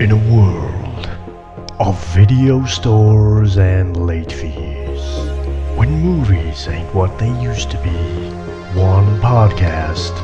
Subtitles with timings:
[0.00, 1.10] In a world
[1.78, 5.02] of video stores and late fees,
[5.76, 8.00] when movies ain't what they used to be,
[8.72, 10.14] one podcast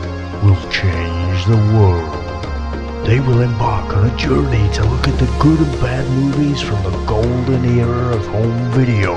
[0.43, 3.07] will change the world.
[3.07, 6.83] They will embark on a journey to look at the good and bad movies from
[6.83, 9.13] the golden era of home video.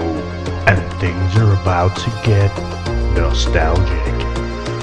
[0.68, 2.54] And things are about to get
[3.16, 4.18] nostalgic.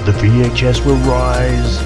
[0.07, 1.77] The VHS will rise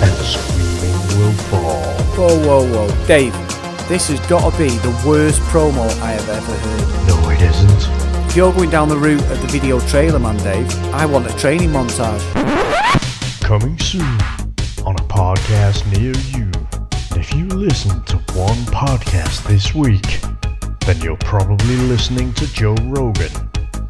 [0.00, 0.71] and screaming
[1.16, 1.92] will fall.
[2.16, 3.06] Whoa, whoa, whoa.
[3.06, 3.32] Dave,
[3.88, 7.08] this has got to be the worst promo I have ever heard.
[7.08, 8.28] No, it isn't.
[8.28, 11.36] If you're going down the route of the video trailer, man, Dave, I want a
[11.36, 12.22] training montage.
[13.42, 14.02] Coming soon
[14.86, 16.50] on a podcast near you.
[17.20, 20.20] If you listen to one podcast this week,
[20.86, 23.32] then you're probably listening to Joe Rogan.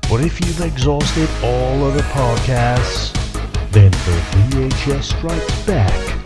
[0.09, 3.12] But if you've exhausted all other podcasts,
[3.70, 6.22] then the VHS Strikes Back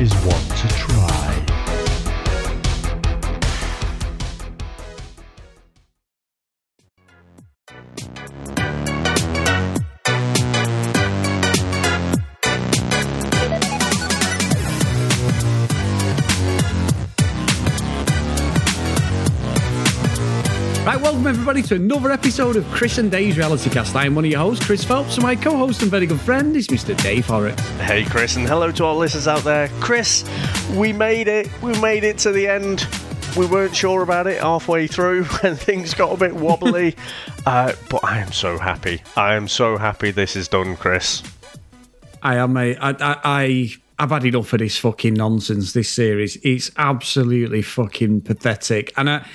[0.00, 1.57] is one to try.
[21.48, 23.96] Everybody to another episode of Chris and Dave's Reality Cast.
[23.96, 26.66] I'm one of your hosts, Chris Phelps, and my co-host and very good friend is
[26.66, 26.94] Mr.
[27.02, 27.66] Dave Horrocks.
[27.78, 29.68] Hey, Chris, and hello to our listeners out there.
[29.80, 30.28] Chris,
[30.74, 31.48] we made it.
[31.62, 32.86] We made it to the end.
[33.34, 36.94] We weren't sure about it halfway through, and things got a bit wobbly.
[37.46, 39.02] uh, but I am so happy.
[39.16, 41.22] I am so happy this is done, Chris.
[42.22, 45.72] I am a, I, I, I, I've had enough of this fucking nonsense.
[45.72, 49.26] This series, it's absolutely fucking pathetic, and I,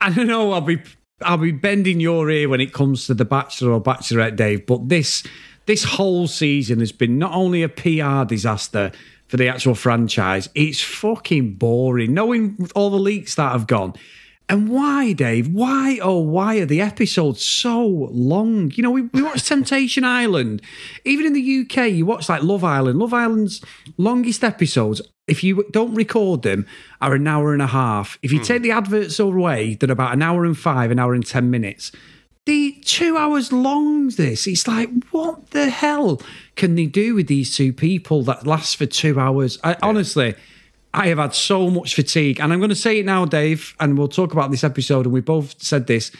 [0.00, 0.52] I don't know.
[0.52, 0.78] I'll be,
[1.22, 4.66] I'll be bending your ear when it comes to the Bachelor or Bachelorette, Dave.
[4.66, 5.22] But this,
[5.66, 8.92] this whole season has been not only a PR disaster
[9.28, 12.14] for the actual franchise, it's fucking boring.
[12.14, 13.94] Knowing all the leaks that have gone.
[14.50, 15.46] And why, Dave?
[15.52, 18.72] Why, oh, why are the episodes so long?
[18.74, 20.60] You know, we, we watched Temptation Island.
[21.04, 22.98] Even in the UK, you watch like Love Island.
[22.98, 23.64] Love Island's
[23.96, 26.66] longest episodes, if you don't record them,
[27.00, 28.18] are an hour and a half.
[28.24, 28.44] If you hmm.
[28.44, 31.92] take the adverts away, they're about an hour and five, an hour and 10 minutes.
[32.44, 34.48] The two hours long, this.
[34.48, 36.20] It's like, what the hell
[36.56, 39.60] can they do with these two people that last for two hours?
[39.62, 40.34] I, Honestly,
[40.92, 42.40] I have had so much fatigue.
[42.40, 45.06] And I'm going to say it now, Dave, and we'll talk about this episode.
[45.06, 46.10] And we both said this.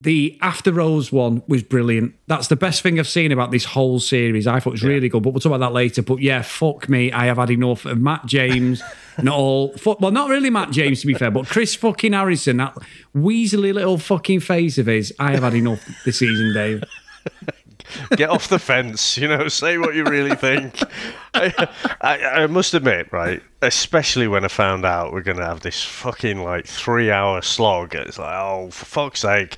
[0.00, 2.14] The After Rose one was brilliant.
[2.26, 4.46] That's the best thing I've seen about this whole series.
[4.46, 6.02] I thought it was really good, but we'll talk about that later.
[6.02, 7.10] But yeah, fuck me.
[7.10, 8.82] I have had enough of Matt James
[9.16, 9.72] and all.
[9.78, 12.76] fu- Well, not really Matt James, to be fair, but Chris fucking Harrison, that
[13.16, 15.14] weaselly little fucking face of his.
[15.18, 16.84] I have had enough this season, Dave.
[18.16, 20.80] Get off the fence, you know, say what you really think.
[21.34, 21.68] I,
[22.00, 25.82] I, I must admit, right, especially when I found out we're going to have this
[25.82, 29.56] fucking like three hour slog, it's like, oh, for fuck's sake,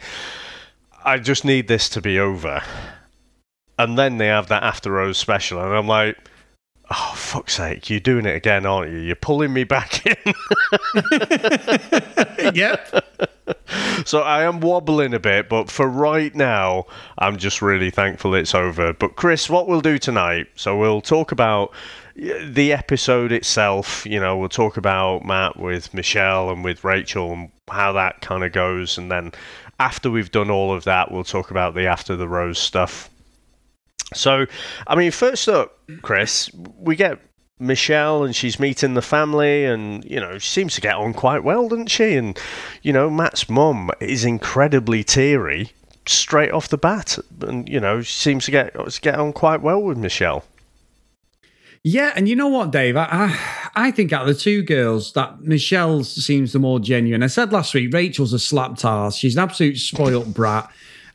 [1.04, 2.62] I just need this to be over.
[3.78, 6.16] And then they have that After Rose special, and I'm like,
[6.91, 8.98] oh, fuck's sake, you're doing it again, aren't you?
[8.98, 10.34] You're pulling me back in.
[12.54, 13.04] yep.
[14.04, 16.86] So I am wobbling a bit, but for right now,
[17.19, 18.92] I'm just really thankful it's over.
[18.92, 21.72] But Chris, what we'll do tonight, so we'll talk about
[22.14, 24.06] the episode itself.
[24.06, 28.44] You know, we'll talk about Matt with Michelle and with Rachel and how that kind
[28.44, 29.32] of goes, and then
[29.78, 33.10] after we've done all of that, we'll talk about the after the rose stuff.
[34.14, 34.46] So,
[34.86, 37.18] I mean, first up, Chris, we get
[37.58, 41.42] Michelle and she's meeting the family, and you know, she seems to get on quite
[41.42, 42.14] well, doesn't she?
[42.14, 42.38] And
[42.82, 45.72] you know, Matt's mum is incredibly teary
[46.06, 49.62] straight off the bat, and you know, she seems to get to get on quite
[49.62, 50.44] well with Michelle.
[51.82, 52.96] Yeah, and you know what, Dave?
[52.96, 57.22] I, I I think out of the two girls, that Michelle seems the more genuine.
[57.22, 59.16] I said last week, Rachel's a slap ass.
[59.16, 60.70] She's an absolute spoilt brat.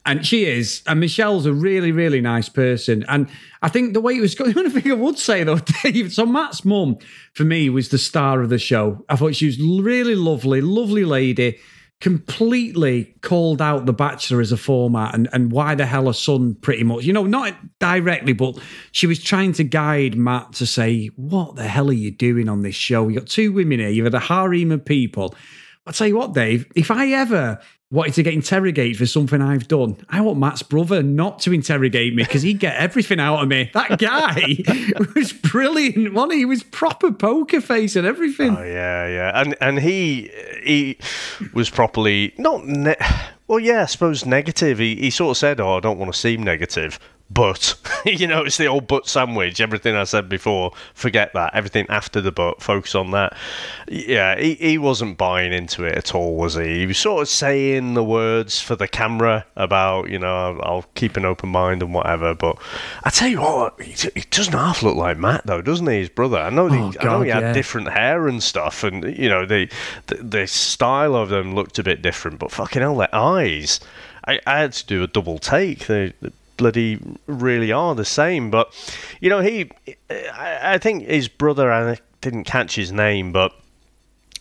[0.06, 0.82] And she is.
[0.88, 3.06] And Michelle's a really, really nice person.
[3.08, 3.28] And
[3.62, 6.14] I think the way it was going, the only thing I would say though, Dave,
[6.14, 6.98] so Matt's mum,
[7.34, 9.06] for me, was the star of the show.
[9.10, 11.60] I thought she was really lovely, lovely lady,
[12.00, 16.56] completely called out The Bachelor as a format and, and why the hell a son,
[16.56, 17.04] pretty much.
[17.04, 18.58] You know, not directly, but
[18.92, 22.64] she was trying to guide Matt to say, What the hell are you doing on
[22.64, 23.08] this show?
[23.08, 25.36] You got two women here, you've had a harem of people.
[25.86, 27.60] I'll tell you what, Dave, if I ever
[27.92, 32.16] wanted to get interrogated for something I've done, I want Matt's brother not to interrogate
[32.16, 33.70] me because he'd get everything out of me.
[33.74, 34.58] That guy
[35.16, 36.40] was brilliant, wasn't he?
[36.40, 38.56] He was proper poker face and everything.
[38.58, 40.32] Oh yeah, yeah, and and he
[40.64, 40.98] he
[41.54, 42.96] was properly not ne-
[43.48, 44.80] well, yeah, I suppose negative.
[44.80, 47.00] He he sort of said, "Oh, I don't want to seem negative."
[47.34, 47.76] But
[48.06, 52.20] you know it's the old butt sandwich everything i said before forget that everything after
[52.20, 53.36] the butt focus on that
[53.88, 57.30] yeah he, he wasn't buying into it at all was he he was sort of
[57.30, 61.82] saying the words for the camera about you know i'll, I'll keep an open mind
[61.82, 62.58] and whatever but
[63.04, 66.10] i tell you what he, he, doesn't half look like matt though doesn't he his
[66.10, 67.54] brother i know, oh, I know he had yeah.
[67.54, 69.70] different hair and stuff and you know the,
[70.08, 73.80] the the style of them looked a bit different but fucking hell their eyes
[74.28, 75.88] I, I had to do a double take.
[75.88, 76.14] They,
[76.62, 78.52] bloody really are the same.
[78.52, 78.72] But
[79.20, 79.72] you know, he,
[80.10, 83.52] I, I think his brother, I didn't catch his name, but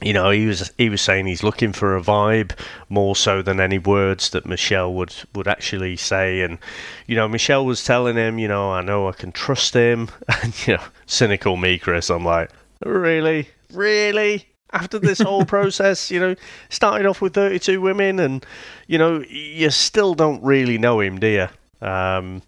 [0.03, 2.53] you know, he was he was saying he's looking for a vibe
[2.91, 6.43] more so than any words that Michelle would would actually say.
[6.43, 6.59] And
[7.07, 10.11] you know, Michelle was telling him, you know, I know I can trust him.
[10.43, 12.51] And you know, cynical me, Chris, I'm like,
[12.85, 14.47] really, really.
[14.73, 16.35] After this whole process, you know,
[16.69, 18.45] starting off with 32 women, and
[18.87, 21.49] you know, you still don't really know him, do you?
[21.81, 22.43] Um,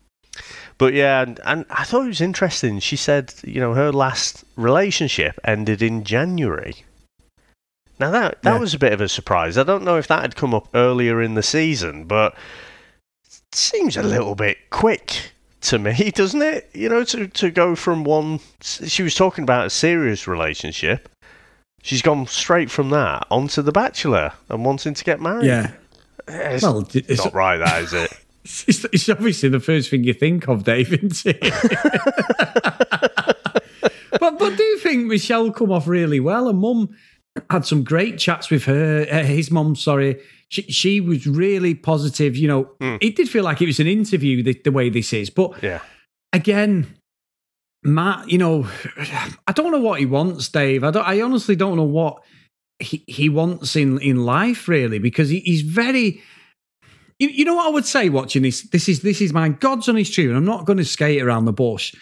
[0.79, 2.79] but yeah, and, and I thought it was interesting.
[2.81, 6.85] She said, you know, her last relationship ended in January.
[7.99, 8.59] Now that that yeah.
[8.59, 9.57] was a bit of a surprise.
[9.57, 12.35] I don't know if that had come up earlier in the season, but
[13.25, 15.33] it seems a little bit quick
[15.63, 16.69] to me, doesn't it?
[16.73, 18.41] You know, to to go from one.
[18.61, 21.09] She was talking about a serious relationship.
[21.83, 25.47] She's gone straight from that onto The Bachelor and wanting to get married.
[25.47, 25.73] Yeah.
[26.29, 28.13] It's well, it's not right, that is it?
[28.45, 31.41] It's, it's, obviously the first thing you think of, Dave, isn't it?
[34.21, 36.49] but but do you think Michelle come off really well?
[36.49, 36.89] And Mum
[37.51, 39.07] had some great chats with her.
[39.11, 42.37] Uh, his mum, sorry, she she was really positive.
[42.37, 42.99] You know, mm.
[43.01, 45.81] it did feel like it was an interview the, the way this is, but yeah,
[46.33, 46.95] again.
[47.85, 48.69] Matt, you know,
[49.49, 50.85] I don't know what he wants, Dave.
[50.85, 51.05] I don't.
[51.05, 52.23] I honestly don't know what
[52.79, 56.23] he, he wants in in life, really, because he, he's very
[57.23, 58.63] you, you know what I would say watching this?
[58.63, 61.45] This is this is my God's honest truth, and I'm not going to skate around
[61.45, 61.95] the bush.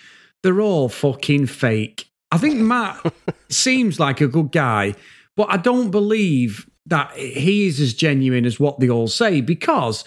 [0.42, 2.06] They're all fucking fake.
[2.32, 3.12] I think Matt
[3.50, 4.94] seems like a good guy,
[5.36, 10.04] but I don't believe that he is as genuine as what they all say because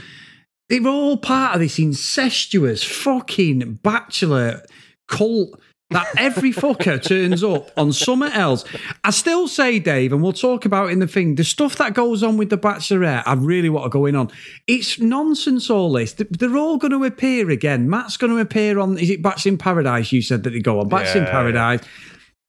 [0.68, 4.64] they're all part of this incestuous fucking bachelor
[5.08, 5.60] cult
[5.94, 8.66] that every fucker turns up on something else.
[9.04, 12.24] I still say, Dave, and we'll talk about in the thing, the stuff that goes
[12.24, 14.32] on with the Bachelorette, I really want to go in on.
[14.68, 16.14] It's nonsense, all this.
[16.14, 17.90] They're all going to appear again.
[17.90, 20.12] Matt's going to appear on, is it Bachelor in Paradise?
[20.12, 20.90] You said that they go on.
[20.90, 21.80] Bachelor yeah, in Paradise.
[21.82, 21.90] Yeah.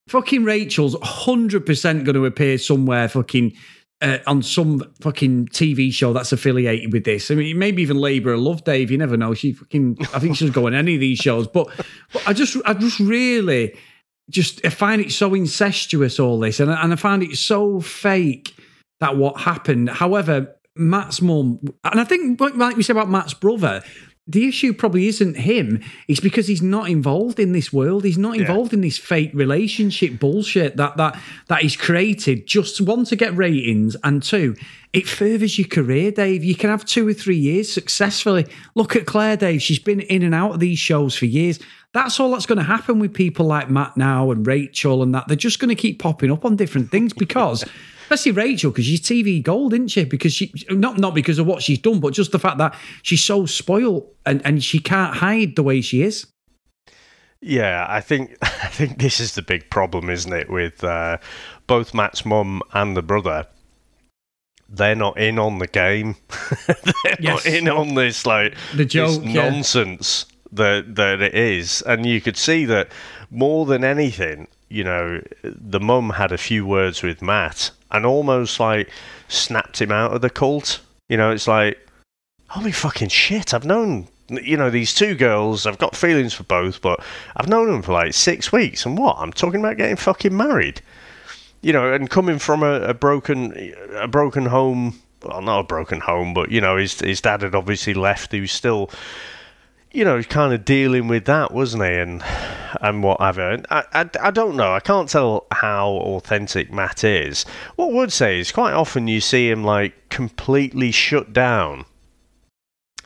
[0.08, 3.54] Fucking Rachel's 100% going to appear somewhere fucking
[4.04, 7.30] uh, on some fucking TV show that's affiliated with this.
[7.30, 8.90] I mean, maybe even Labour Love, Dave.
[8.90, 9.34] You never know.
[9.34, 11.48] She fucking, I think she's going on any of these shows.
[11.48, 11.68] But,
[12.12, 13.74] but I just, I just really,
[14.30, 18.54] just I find it so incestuous all this, and and I find it so fake
[19.00, 19.90] that what happened.
[19.90, 23.82] However, Matt's mum, and I think like we said about Matt's brother,
[24.26, 25.82] the issue probably isn't him.
[26.08, 28.04] It's because he's not involved in this world.
[28.04, 28.76] He's not involved yeah.
[28.76, 31.18] in this fake relationship bullshit that that
[31.48, 32.46] that he's created.
[32.46, 34.56] Just one to get ratings, and two,
[34.94, 36.42] it furthers your career, Dave.
[36.42, 38.46] You can have two or three years successfully.
[38.74, 39.60] Look at Clare, Dave.
[39.60, 41.58] She's been in and out of these shows for years.
[41.92, 45.28] That's all that's going to happen with people like Matt now and Rachel and that.
[45.28, 47.64] They're just going to keep popping up on different things because
[48.04, 50.04] especially Rachel, because she's TV gold, isn't she?
[50.04, 53.22] Because she not not because of what she's done, but just the fact that she's
[53.22, 56.26] so spoiled and, and she can't hide the way she is.
[57.40, 61.18] Yeah, I think I think this is the big problem, isn't it, with uh,
[61.66, 63.46] both Matt's mum and the brother.
[64.68, 66.16] They're not in on the game.
[66.66, 67.44] they're yes.
[67.44, 72.36] not in on this like the joke, nonsense that that it is, and you could
[72.36, 72.88] see that
[73.30, 78.58] more than anything, you know, the mum had a few words with Matt and almost
[78.60, 78.90] like
[79.28, 80.80] snapped him out of the cult.
[81.08, 81.78] You know, it's like,
[82.48, 86.82] holy fucking shit, I've known, you know, these two girls, I've got feelings for both,
[86.82, 87.00] but
[87.36, 89.16] I've known them for like six weeks, and what?
[89.18, 90.82] I'm talking about getting fucking married.
[91.62, 96.00] You know, and coming from a, a broken, a broken home, well, not a broken
[96.00, 98.90] home, but, you know, his, his dad had obviously left, he was still
[99.94, 101.92] you know, kind of dealing with that, wasn't he?
[101.92, 102.22] And
[102.80, 103.50] and whatever.
[103.50, 104.72] And I, I, I don't know.
[104.72, 107.44] I can't tell how authentic Matt is.
[107.76, 111.84] What I would say is quite often you see him like completely shut down.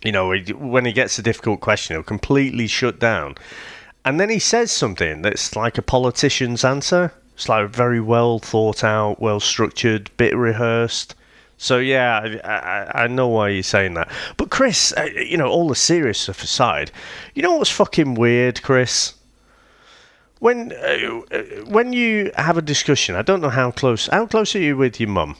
[0.02, 3.35] You know, when he gets a difficult question, he'll completely shut down.
[4.04, 7.12] And then he says something that's like a politician's answer.
[7.35, 11.14] It's like very well thought out, well structured, bit rehearsed.
[11.58, 14.08] So yeah, I, I, know why you're saying that.
[14.36, 16.92] But Chris, uh, you know, all the serious stuff aside,
[17.34, 19.14] you know what's fucking weird, Chris?
[20.38, 21.08] When uh,
[21.66, 24.06] when you have a discussion, I don't know how close.
[24.06, 25.36] How close are you with your mum?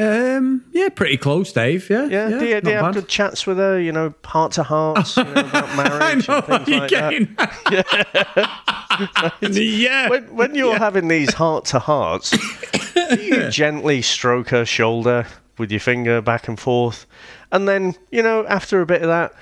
[0.00, 1.90] Um, yeah, pretty close, Dave.
[1.90, 3.78] Yeah, Yeah, do you, do you have good chats with her?
[3.78, 6.90] You know, heart to hearts you know, about I marriage know what things you're like
[6.90, 7.10] that.
[7.10, 7.36] getting.
[9.80, 10.08] yeah.
[10.08, 12.34] When, when you're having these heart to hearts,
[13.20, 15.26] you gently stroke her shoulder
[15.58, 17.06] with your finger back and forth,
[17.52, 19.32] and then you know after a bit of that,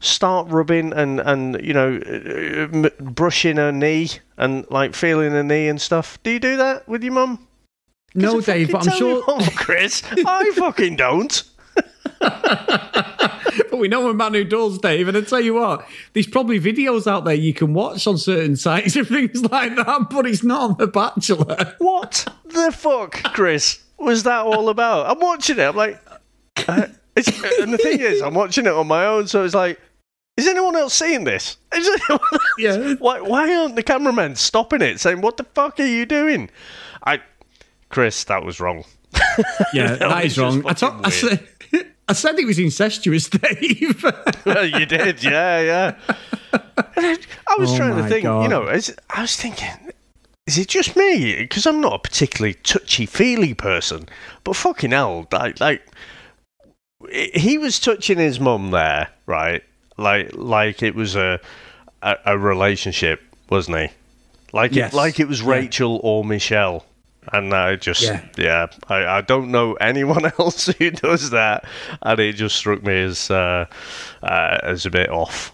[0.00, 5.42] start rubbing and and you know uh, m- brushing her knee and like feeling her
[5.42, 6.18] knee and stuff.
[6.22, 7.46] Do you do that with your mum?
[8.14, 9.24] no, Dave, but I'm sure.
[9.26, 10.02] mum, Chris.
[10.26, 11.42] I fucking don't.
[13.70, 15.08] But we know a man who does, Dave.
[15.08, 18.56] And I tell you what, there's probably videos out there you can watch on certain
[18.56, 21.74] sites and things like that, but it's not on The Bachelor.
[21.78, 23.82] What the fuck, Chris?
[23.98, 25.10] Was that all about?
[25.10, 25.62] I'm watching it.
[25.62, 26.00] I'm like,
[26.68, 27.28] uh, it's,
[27.60, 29.80] and the thing is, I'm watching it on my own, so it's like,
[30.36, 31.56] is anyone else seeing this?
[31.74, 32.42] Is anyone else?
[32.58, 32.94] Yeah.
[32.98, 36.50] Why, why aren't the cameramen stopping it, saying, "What the fuck are you doing?"
[37.04, 37.20] I,
[37.88, 38.84] Chris, that was wrong.
[39.72, 40.66] Yeah, That that is wrong.
[40.66, 41.46] I, thought, I, said,
[42.08, 43.80] I said it was incestuous, Dave.
[43.80, 45.94] You did, yeah, yeah.
[46.52, 47.18] I,
[47.48, 48.66] I was Oh trying to think, you know,
[49.10, 49.70] I was thinking,
[50.46, 51.36] is it just me?
[51.36, 54.06] Because I'm not a particularly touchy feely person,
[54.44, 55.82] but fucking hell, like, like
[57.10, 59.62] he was touching his mum there, right?
[59.96, 61.40] Like, like it was a
[62.02, 63.88] a, a relationship, wasn't he?
[64.52, 64.92] Like, Yes.
[64.92, 65.48] it, like it was Yeah.
[65.52, 66.84] Rachel or Michelle.
[67.32, 68.24] And I just, Yeah.
[68.36, 71.64] yeah, I, I don't know anyone else who does that,
[72.02, 73.66] and it just struck me as uh,
[74.22, 75.52] uh, as a bit off.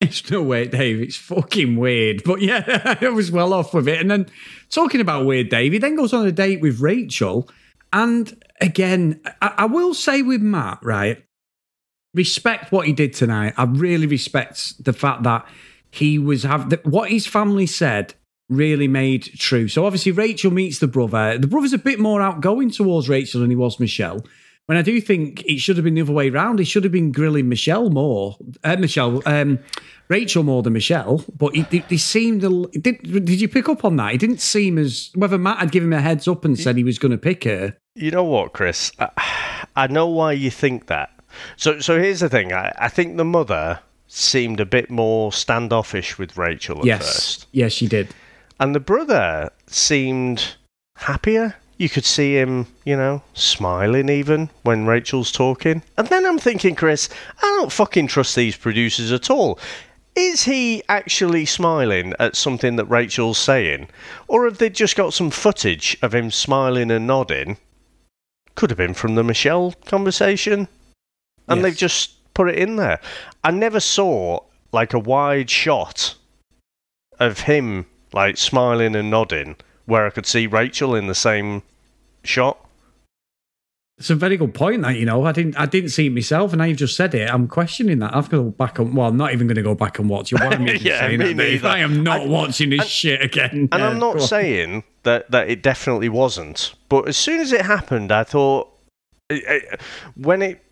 [0.00, 1.00] It's no way, Dave.
[1.00, 2.22] It's fucking weird.
[2.24, 4.00] But yeah, I was well off with it.
[4.00, 4.26] And then
[4.70, 7.48] talking about weird, Dave, he then goes on a date with Rachel.
[7.92, 11.24] And again, I, I will say with Matt, right?
[12.14, 13.54] Respect what he did tonight.
[13.56, 15.46] I really respect the fact that
[15.90, 18.14] he was have that what his family said
[18.48, 19.68] really made true.
[19.68, 21.38] So obviously Rachel meets the brother.
[21.38, 24.24] The brother's a bit more outgoing towards Rachel than he was Michelle.
[24.66, 26.92] When I do think it should have been the other way around, He should have
[26.92, 29.60] been grilling Michelle more, uh, Michelle, um,
[30.08, 31.24] Rachel more than Michelle.
[31.34, 32.42] But he, he, he seemed.
[32.42, 34.12] Did did you pick up on that?
[34.12, 36.84] He didn't seem as whether Matt had given him a heads up and said he
[36.84, 37.78] was going to pick her.
[37.94, 38.92] You know what, Chris?
[38.98, 39.08] I,
[39.74, 41.18] I know why you think that.
[41.56, 42.52] So, so here's the thing.
[42.52, 47.46] I, I think the mother seemed a bit more standoffish with Rachel at yes, first,
[47.52, 48.08] yes, she did.
[48.58, 50.56] And the brother seemed
[50.96, 51.56] happier.
[51.76, 55.82] You could see him, you know, smiling even when Rachel's talking.
[55.96, 57.08] And then I'm thinking, Chris,
[57.40, 59.60] I don't fucking trust these producers at all.
[60.16, 63.88] Is he actually smiling at something that Rachel's saying?
[64.26, 67.58] Or have they just got some footage of him smiling and nodding?
[68.56, 70.66] Could have been from the Michelle conversation.
[71.46, 71.62] And Yes.
[71.62, 73.00] they've just put it in there.
[73.44, 74.40] I never saw
[74.72, 76.16] like a wide shot
[77.20, 81.62] of him like smiling and nodding where I could see Rachel in the same
[82.24, 82.58] shot.
[83.98, 84.82] It's a very good point.
[84.82, 87.14] That you know, I didn't, I didn't see it myself, and now you've just said
[87.16, 87.28] it.
[87.28, 88.14] I'm questioning that.
[88.14, 90.08] I've got to go back and well, I'm not even going to go back and
[90.08, 90.38] watch it.
[90.40, 91.68] Why am I Yeah, saying me that, neither.
[91.68, 93.68] I am not I- watching this and- shit again.
[93.72, 97.62] And Yeah, I'm not saying that, that it definitely wasn't, but as soon as it
[97.62, 98.68] happened, I thought,
[99.30, 99.80] it, it-
[100.14, 100.62] when it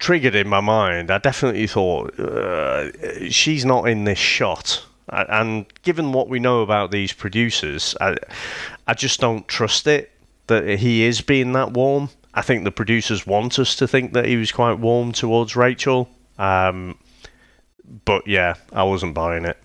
[0.00, 2.90] triggered in my mind, I definitely thought, uh,
[3.30, 4.84] she's not in this shot.
[5.12, 8.16] And given what we know about these producers, I,
[8.86, 10.10] I just don't trust it
[10.46, 12.08] that he is being that warm.
[12.34, 16.08] I think the producers want us to think that he was quite warm towards Rachel.
[16.38, 16.98] Um,
[18.04, 19.58] but yeah, I wasn't buying it.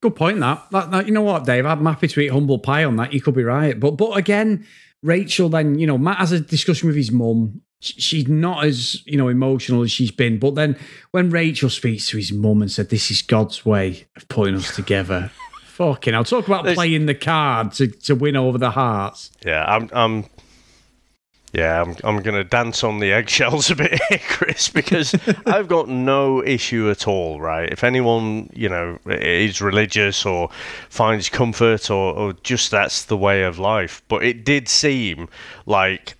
[0.00, 0.40] Good point.
[0.40, 0.66] That.
[0.72, 1.64] that, that- you know what, Dave?
[1.66, 3.12] I'm happy to eat humble pie on that.
[3.12, 4.66] You could be right, but but again,
[5.02, 5.48] Rachel.
[5.48, 7.62] Then you know, Matt has a discussion with his mum.
[7.80, 10.76] Sh- She's not as you know emotional as she's been, but then
[11.12, 14.74] when Rachel speaks to his mum and said, "This is God's way of putting us
[14.74, 15.30] together,"
[15.64, 19.30] fucking, I'll talk about There's- playing the card to, to win over the hearts.
[19.46, 19.88] Yeah, I'm.
[19.92, 20.24] I'm
[21.54, 21.96] yeah, I'm.
[22.04, 25.14] I'm gonna dance on the eggshells a bit here, Chris, because
[25.46, 27.40] I've got no issue at all.
[27.40, 27.70] Right?
[27.72, 30.50] If anyone, you know, is religious or
[30.90, 35.26] finds comfort, or, or just that's the way of life, but it did seem
[35.64, 36.16] like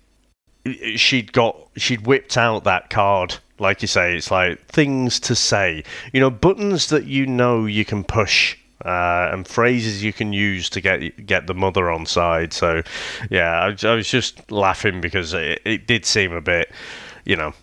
[0.95, 5.83] she'd got she'd whipped out that card like you say it's like things to say.
[6.13, 10.69] You know buttons that you know you can push uh, and phrases you can use
[10.71, 12.53] to get get the mother on side.
[12.53, 12.81] So
[13.29, 16.71] yeah i, I was just laughing because it, it did seem a bit
[17.25, 17.53] you know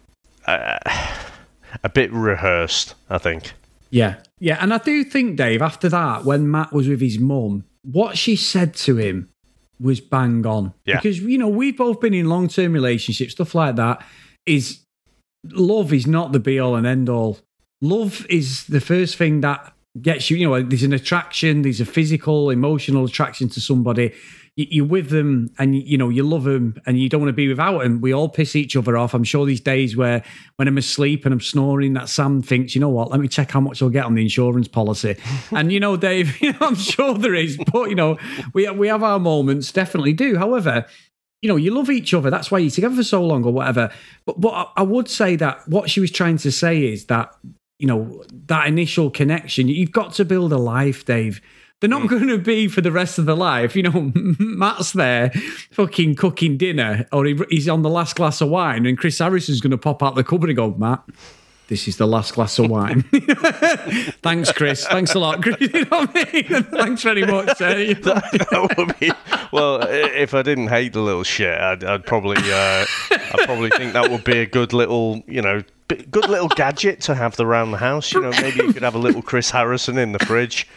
[0.46, 0.78] uh,
[1.82, 3.52] a bit rehearsed i think.
[3.90, 5.62] Yeah, yeah, and I do think Dave.
[5.62, 9.30] After that, when Matt was with his mum, what she said to him
[9.80, 10.74] was bang on.
[10.84, 10.96] Yeah.
[10.96, 14.04] Because you know we've both been in long term relationships, stuff like that.
[14.44, 14.80] Is
[15.44, 17.38] love is not the be all and end all.
[17.80, 20.36] Love is the first thing that gets you.
[20.36, 24.14] You know, there's an attraction, there's a physical, emotional attraction to somebody.
[24.56, 27.34] You- you're with them and you know you love them and you don't want to
[27.34, 28.00] be without them.
[28.00, 29.14] We all piss each other off.
[29.14, 30.22] I'm sure these days where
[30.56, 33.10] when I'm asleep and I'm snoring, that Sam thinks, you know what?
[33.10, 35.16] Let me check how much I'll get on the insurance policy.
[35.50, 38.18] and you know, Dave, you know, I'm sure there is, but you know,
[38.54, 40.36] we we have our moments, definitely do.
[40.36, 40.86] However,
[41.42, 42.30] you know, you love each other.
[42.30, 43.90] That's why you're together for so long or whatever.
[44.24, 47.30] But but I- I would say that what she was trying to say is that
[47.78, 49.68] you know that initial connection.
[49.68, 51.42] You've got to build a life, Dave.
[51.80, 53.76] They're not going to be for the rest of their life.
[53.76, 55.30] You know, Matt's there
[55.72, 59.60] fucking cooking dinner, or he, he's on the last glass of wine, and Chris Harrison's
[59.60, 61.02] going to pop out the cupboard and go, Matt,
[61.68, 63.02] this is the last glass of wine.
[64.22, 64.86] Thanks, Chris.
[64.86, 65.42] Thanks a lot.
[65.42, 65.56] Chris.
[65.60, 66.62] You know what I mean?
[66.64, 67.60] Thanks very much.
[67.60, 68.00] uh, you know.
[68.00, 69.10] that would be
[69.52, 69.80] well.
[69.82, 74.10] If I didn't hate the little shit, I'd, I'd probably, uh, I'd probably think that
[74.10, 78.12] would be a good little, you know, good little gadget to have around the house.
[78.12, 80.68] You know, maybe you could have a little Chris Harrison in the fridge.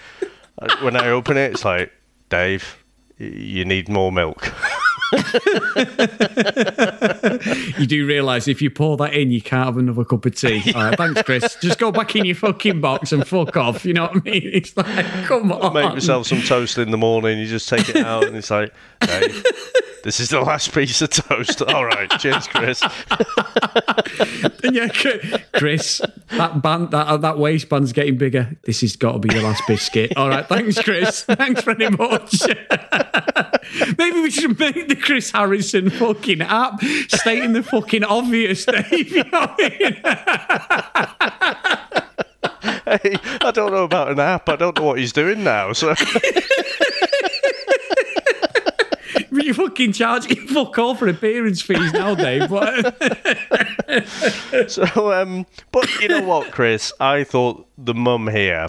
[0.82, 1.92] When I open it, it's like,
[2.30, 2.84] Dave,
[3.18, 4.52] you need more milk.
[7.78, 10.62] You do realise if you pour that in, you can't have another cup of tea.
[10.76, 11.56] All right, thanks, Chris.
[11.62, 13.86] Just go back in your fucking box and fuck off.
[13.86, 14.50] You know what I mean?
[14.60, 15.74] It's like, come on.
[15.74, 17.40] Make myself some toast in the morning.
[17.40, 19.46] You just take it out, and it's like, Dave,
[20.04, 21.62] this is the last piece of toast.
[21.62, 22.82] All right, cheers, Chris.
[24.64, 24.88] yeah,
[25.54, 28.58] Chris, that band, that uh, that waistband's getting bigger.
[28.64, 30.14] This has got to be your last biscuit.
[30.18, 31.24] All right, thanks, Chris.
[31.24, 32.42] Thanks very much.
[33.98, 36.82] Maybe we should make the Chris Harrison fucking app
[37.30, 39.12] stating the fucking obvious, Dave.
[39.20, 39.96] You know I mean?
[43.04, 44.50] Hey, I don't know about an app.
[44.50, 45.74] I don't know what he's doing now.
[45.74, 45.94] So.
[49.32, 52.50] You fucking charging fuck all for appearance fees now, Dave.
[52.50, 52.96] But
[54.68, 56.94] So, um, but you know what, Chris?
[57.00, 58.68] I thought the mum here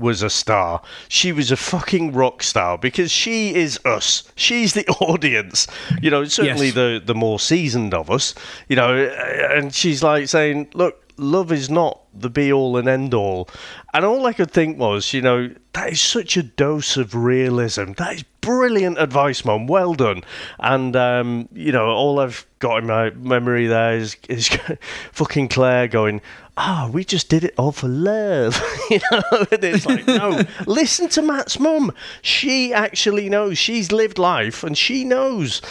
[0.00, 0.82] was a star.
[1.08, 4.24] She was a fucking rock star because she is us.
[4.34, 5.66] She's the audience.
[6.02, 6.74] You know, certainly Yes.
[6.74, 8.34] the the more seasoned of us.
[8.68, 13.14] You know, and she's like saying, "Look, love is not the be all and end
[13.14, 13.48] all."
[13.92, 17.92] And all I could think was, you know, that is such a dose of realism.
[17.98, 19.66] That is brilliant advice, mum.
[19.66, 20.22] Well done.
[20.60, 24.48] And um, you know, all I've got in my memory there is is
[25.12, 26.20] fucking Clare going,
[26.56, 28.60] "Ah, we just did it all for love."
[28.90, 31.92] you know, and it's like, no, listen to Matt's mum.
[32.22, 33.58] She actually knows.
[33.58, 35.62] She's lived life, and she knows.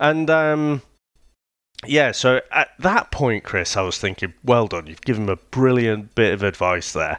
[0.00, 0.82] And um,
[1.86, 4.86] yeah, so at that point, Chris, I was thinking, well done.
[4.86, 7.18] You've given him a brilliant bit of advice there.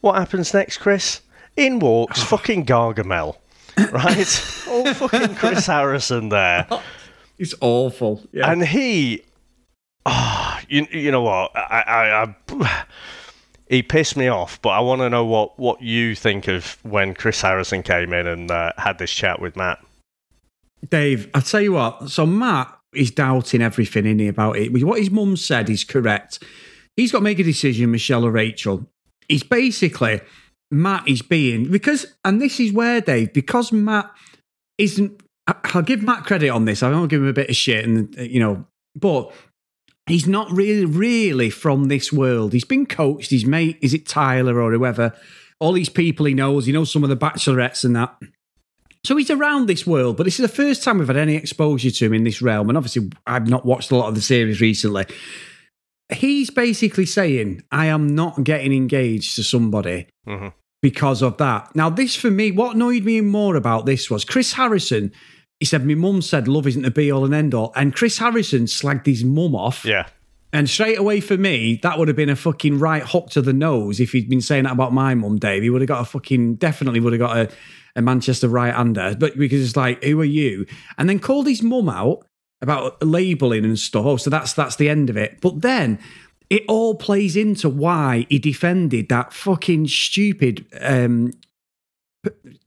[0.00, 1.22] What happens next, Chris?
[1.56, 3.36] In walks fucking Gargamel.
[3.92, 4.64] Right?
[4.68, 6.66] All fucking Chris Harrison there.
[7.38, 8.22] it's awful.
[8.32, 8.50] Yeah.
[8.50, 9.22] And he,
[10.06, 11.56] ah, you, you know what?
[11.56, 12.84] I, I, I,
[13.68, 14.60] he pissed me off.
[14.62, 18.26] But I want to know what, what you think of when Chris Harrison came in
[18.26, 19.78] and uh, had this chat with Matt.
[20.88, 22.10] Dave, I'll tell you what.
[22.10, 24.72] So Matt is doubting everything in here about it.
[24.84, 26.42] What his mum said is correct.
[26.96, 28.86] He's got to make a decision, Michelle or Rachel.
[29.28, 30.20] He's basically
[30.70, 34.10] Matt is being because, and this is where Dave, because Matt
[34.78, 35.20] isn't.
[35.46, 36.82] I- I'll give Matt credit on this.
[36.82, 39.32] I won't give him a bit of shit, and uh, you know, but
[40.06, 42.52] he's not really, really from this world.
[42.52, 43.30] He's been coached.
[43.30, 45.12] His mate, is it Tyler or whoever?
[45.58, 46.66] All these people he knows.
[46.66, 48.16] He knows some of the bachelorettes and that.
[49.04, 51.90] So he's around this world, but this is the first time we've had any exposure
[51.90, 52.68] to him in this realm.
[52.68, 55.04] And obviously, I've not watched a lot of the series recently.
[56.12, 60.52] He's basically saying, I am not getting engaged to somebody Mhm.
[60.82, 61.74] because of that.
[61.74, 65.12] Now, this for me, what annoyed me more about this was Chris Harrison.
[65.60, 67.72] He said, My mum said love isn't the be all and end all.
[67.74, 69.84] And Chris Harrison slagged his mum off.
[69.84, 70.06] Yeah.
[70.52, 73.52] And straight away for me, that would have been a fucking right hook to the
[73.52, 75.62] nose if he'd been saying that about my mum, Dave.
[75.62, 77.50] He would have got a fucking, definitely would have got a,
[77.96, 79.16] a Manchester right hander.
[79.18, 80.66] But because it's like, who are you?
[80.98, 82.26] And then called his mum out
[82.60, 84.06] about labeling and stuff.
[84.06, 85.40] Oh, so that's that's the end of it.
[85.40, 85.98] But then
[86.48, 91.32] it all plays into why he defended that fucking stupid um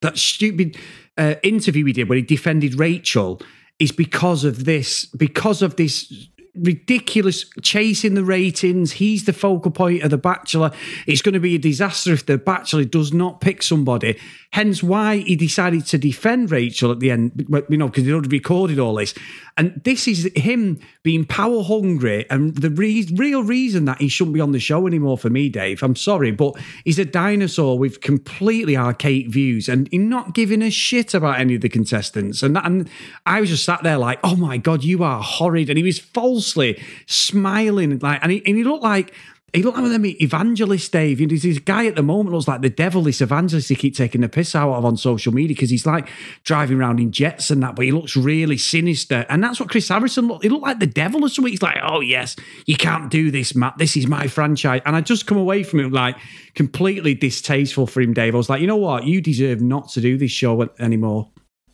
[0.02, 0.78] that stupid
[1.20, 3.42] uh, interview he did where he defended Rachel
[3.78, 8.94] is because of this because of this ridiculous chasing the ratings.
[8.94, 10.72] He's the focal point of the bachelor.
[11.08, 14.20] It's going to be a disaster if the bachelor does not pick somebody.
[14.52, 17.32] Hence why he decided to defend rachel at the end
[17.70, 19.14] you know because he'd already recorded all this
[19.60, 24.34] and this is him being power hungry and the re- real reason that he shouldn't
[24.34, 28.02] be on the show anymore for me dave i'm sorry but he's a dinosaur with
[28.02, 32.42] completely archaic views and he's not giving a shit about any of the contestants.
[32.42, 32.90] And that, and
[33.26, 35.70] i was just sat there like oh my god you are horrid.
[35.70, 39.14] And he was falsely smiling like and he, and he looked like
[39.54, 41.20] He looked like them evangelists, Dave.
[41.20, 43.76] You know, There's this guy at the moment looks like the devil, this evangelist he
[43.76, 46.10] keep taking the piss out of on social media because he's like
[46.44, 49.26] driving around in jets and that, but he looks really sinister.
[49.30, 50.44] And that's what Chris Harrison looked.
[50.44, 51.52] He looked like the devil or something.
[51.52, 52.36] He's like, oh, yes,
[52.66, 53.78] you can't do this, Matt.
[53.78, 54.82] This is my franchise.
[54.86, 56.18] And I just come away from it like
[56.56, 58.36] completely distasteful for him, Dave.
[58.36, 59.06] I was like, you know what?
[59.06, 61.30] You deserve not to do this show anymore.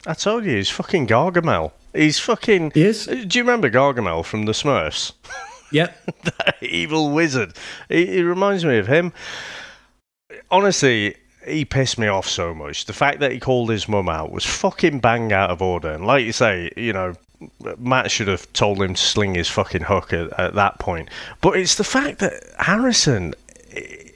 [0.07, 1.71] I told you, he's fucking Gargamel.
[1.93, 2.73] He's fucking.
[2.75, 3.05] Yes.
[3.05, 5.13] Do you remember Gargamel from the Smurfs?
[5.71, 6.05] Yep.
[6.23, 7.53] that evil wizard.
[7.89, 9.13] He, he reminds me of him.
[10.51, 11.15] Honestly,
[11.47, 12.85] he pissed me off so much.
[12.85, 15.91] The fact that he called his mum out was fucking bang out of order.
[15.91, 17.15] And like you say, you know,
[17.77, 21.09] Matt should have told him to sling his fucking hook at, at that point.
[21.41, 23.33] But it's the fact that Harrison,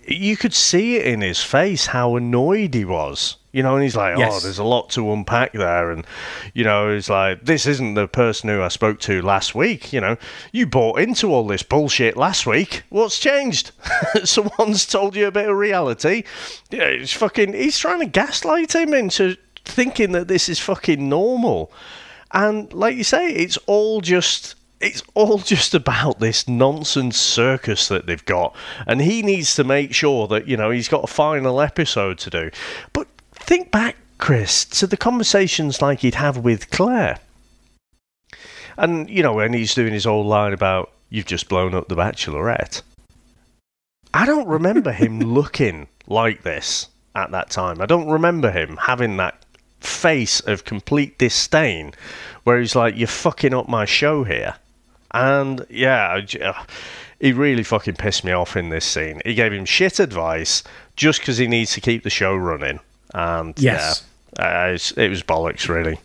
[0.07, 3.35] you could see it in his face how annoyed he was.
[3.51, 4.33] You know, and he's like, oh, Yes.
[4.35, 5.89] oh, there's a lot to unpack there.
[5.89, 6.05] And,
[6.53, 9.91] you know, he's like, this isn't the person who I spoke to last week.
[9.91, 10.17] You know,
[10.51, 12.83] you bought into all this bullshit last week.
[12.89, 13.71] What's changed?
[14.23, 16.23] Someone's told you a bit of reality.
[16.69, 19.35] Yeah, it's fucking, he's trying to gaslight him into
[19.65, 21.71] thinking that this is fucking normal.
[22.31, 28.05] And like you say, it's all just it's all just about this nonsense circus that
[28.05, 28.55] they've got.
[28.87, 32.29] And he needs to make sure that, you know, he's got a final episode to
[32.29, 32.51] do.
[32.93, 33.07] But
[33.49, 37.17] think back, Chris, to the conversations like he'd have with Clare.
[38.77, 41.95] And, you know, when he's doing his old line about, you've just blown up the
[41.95, 42.83] Bachelorette.
[44.13, 47.81] I don't remember him looking like this at that time.
[47.81, 49.43] I don't remember him having that
[49.79, 51.93] face of complete disdain
[52.43, 54.57] where he's like, You're fucking up my show here.
[55.09, 56.65] And yeah, uh,
[57.19, 59.23] he really fucking pissed me off in this scene.
[59.25, 60.61] He gave him shit advice
[60.95, 62.79] just because he needs to keep the show running.
[63.13, 64.03] And Yes.
[64.37, 65.99] yeah, it was bollocks, really.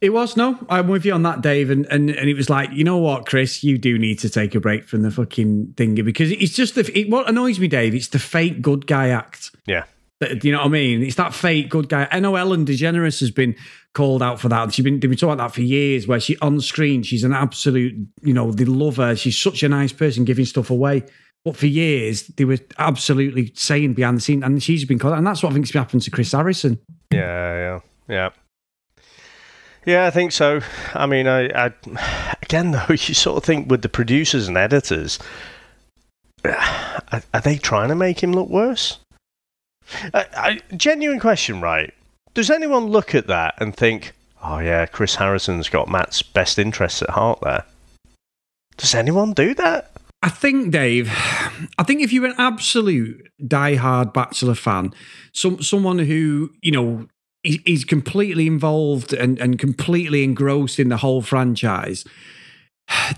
[0.00, 2.72] It was no, I'm with you on that, Dave, and, and and it was like,
[2.72, 6.04] you know what, Chris, you do need to take a break from the fucking thingy
[6.04, 7.94] because it's just the it, what annoys me, Dave.
[7.94, 9.52] It's the fake good guy act.
[9.64, 9.84] Yeah.
[10.20, 11.02] Do you know what I mean?
[11.02, 12.08] It's that fake good guy.
[12.10, 13.54] I know Ellen DeGeneres has been
[13.92, 14.72] called out for that.
[14.72, 16.08] She's been they've been talking about that for years.
[16.08, 19.14] Where she on screen, she's an absolute, you know, they love her.
[19.14, 21.04] She's such a nice person, giving stuff away.
[21.44, 25.18] But for years, they were absolutely saying behind the scene, and she's been out.
[25.18, 26.78] and that's what I think's happened to Chris Harrison.
[27.10, 28.30] Yeah, yeah, yeah.
[29.84, 30.60] Yeah, I think so.
[30.94, 31.72] I mean, I, I
[32.42, 35.18] again though, you sort of think with the producers and editors,
[36.44, 39.00] are, are they trying to make him look worse?
[40.76, 41.92] Genuine question, right?
[42.34, 47.02] Does anyone look at that and think, "Oh yeah, Chris Harrison's got Matt's best interests
[47.02, 47.40] at heart"?
[47.42, 47.64] There.
[48.76, 49.91] Does anyone do that?
[50.22, 51.08] I think, Dave,
[51.78, 54.94] I think if you're an absolute die-hard Bachelor fan,
[55.32, 57.08] some someone who, you know,
[57.42, 62.04] is, is completely involved and, and completely engrossed in the whole franchise,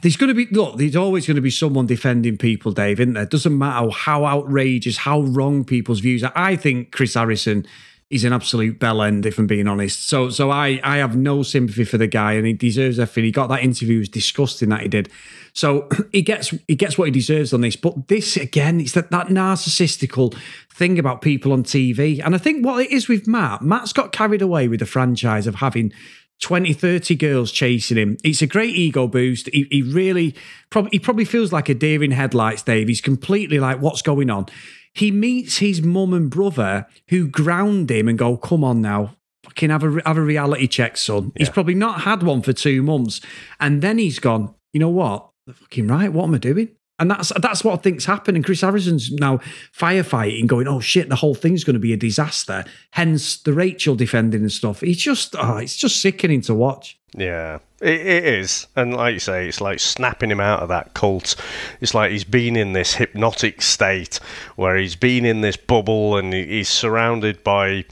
[0.02, 3.14] there's going to be, look, there's always going to be someone defending people, Dave, isn't
[3.14, 3.26] there?
[3.26, 6.32] Doesn't matter how outrageous, how wrong people's views are.
[6.34, 7.66] I think Chris Harrison
[8.14, 10.08] is an absolute bell end, if I'm being honest.
[10.08, 13.24] So, so I, I have no sympathy for the guy, and he deserves everything.
[13.24, 15.10] He got that interview; it was disgusting that he did.
[15.52, 17.76] So he gets he gets what he deserves on this.
[17.76, 20.34] But this again, it's that that narcissistical
[20.72, 24.12] thing about people on TV, and I think what it is with Matt, Matt's got
[24.12, 25.92] carried away with the franchise of having
[26.40, 28.16] 20, 30 girls chasing him.
[28.22, 29.48] It's a great ego boost.
[29.52, 30.34] He, he really,
[30.68, 32.88] probably, he probably feels like a deer in headlights, Dave.
[32.88, 34.46] He's completely like, what's going on?
[34.94, 39.16] He meets his mum and brother who ground him and go, come on now.
[39.44, 41.32] Fucking have a, have a reality check, son.
[41.36, 43.20] He's probably not had one for two months.
[43.60, 45.28] And then he's gone, you know what?
[45.46, 46.12] They're fucking right.
[46.12, 46.70] What am I doing?
[46.98, 48.36] And that's that's what I think's happened.
[48.36, 49.38] And Chris Harrison's now
[49.76, 53.96] firefighting, going, "Oh shit, the whole thing's going to be a disaster." Hence the Rachel
[53.96, 54.80] defending and stuff.
[54.82, 56.98] It's just, oh, it's just sickening to watch.
[57.16, 58.66] Yeah, it, it is.
[58.74, 61.36] And like you say, it's like snapping him out of that cult.
[61.80, 64.18] It's like he's been in this hypnotic state
[64.56, 67.84] where he's been in this bubble and he's surrounded by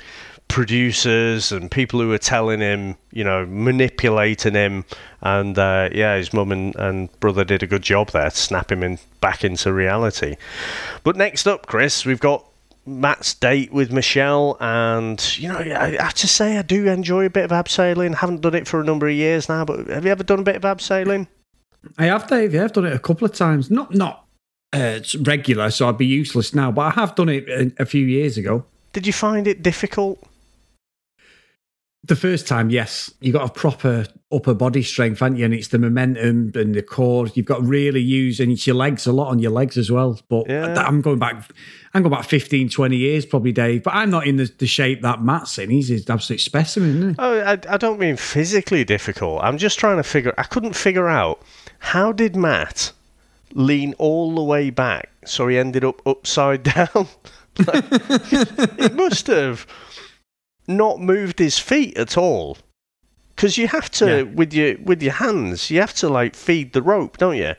[0.48, 4.84] producers and people who are telling him, you know, manipulating him.
[5.20, 8.72] And uh, yeah, his mum and, and brother did a good job there to snap
[8.72, 10.36] him in, back into reality.
[11.04, 12.44] But next up, Chris, we've got
[12.84, 17.30] Matt's date with Michelle, and you know, I, have to say I do enjoy a
[17.30, 18.14] bit of abseiling.
[18.14, 20.44] Haven't done it for a number of years now, but have you ever done a
[20.44, 21.28] bit of abseiling?
[21.98, 22.54] I have, Dave.
[22.54, 23.70] Yeah, I've done it a couple of times.
[23.70, 24.26] Not not
[24.74, 26.72] uh, it's regular, so I'd be useless now.
[26.72, 28.64] But I have done it a, a few years ago.
[28.92, 30.22] Did you find it difficult?
[32.04, 35.44] The first time, yes, you got a proper upper body strength, haven't you?
[35.44, 37.28] And it's the momentum and the core.
[37.34, 40.18] You've got really use, and it's your legs a lot on your legs as well.
[40.28, 40.74] But Yeah.
[40.84, 41.48] I'm going back,
[41.94, 43.84] I'm going back 15, 20 years probably, Dave.
[43.84, 45.70] But I'm not in the, the shape that Matt's in.
[45.70, 47.16] He's an absolute specimen, isn't he?
[47.20, 49.40] Oh, I, I don't mean physically difficult.
[49.44, 50.34] I'm just trying to figure.
[50.36, 51.40] I couldn't figure out
[51.78, 52.90] how did Matt
[53.54, 57.06] lean all the way back, so he ended up upside down.
[57.66, 57.84] like,
[58.80, 59.66] he must have
[60.66, 62.58] not moved his feet at all.
[63.34, 64.22] Because you have to Yeah.
[64.22, 67.54] with your with your hands, you have to like feed the rope, don't you?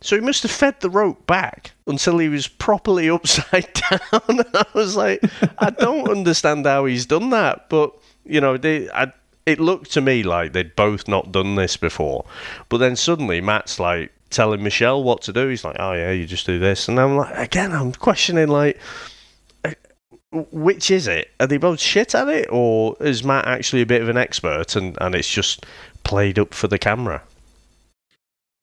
[0.00, 4.00] So he must have fed the rope back until he was properly upside down.
[4.54, 5.22] I was like,
[5.58, 7.92] I don't understand how he's done that, but
[8.24, 9.12] you know, they, I,
[9.46, 12.24] it looked to me like they'd both not done this before.
[12.68, 15.48] But then suddenly Matt's like telling Michelle what to do.
[15.48, 18.78] He's like, "Oh yeah, you just do this," and I'm like, again, I'm questioning like,
[20.32, 21.30] which is it?
[21.40, 24.76] Are they both shit at it, or is Matt actually a bit of an expert
[24.76, 25.66] and and it's just
[26.04, 27.22] played up for the camera?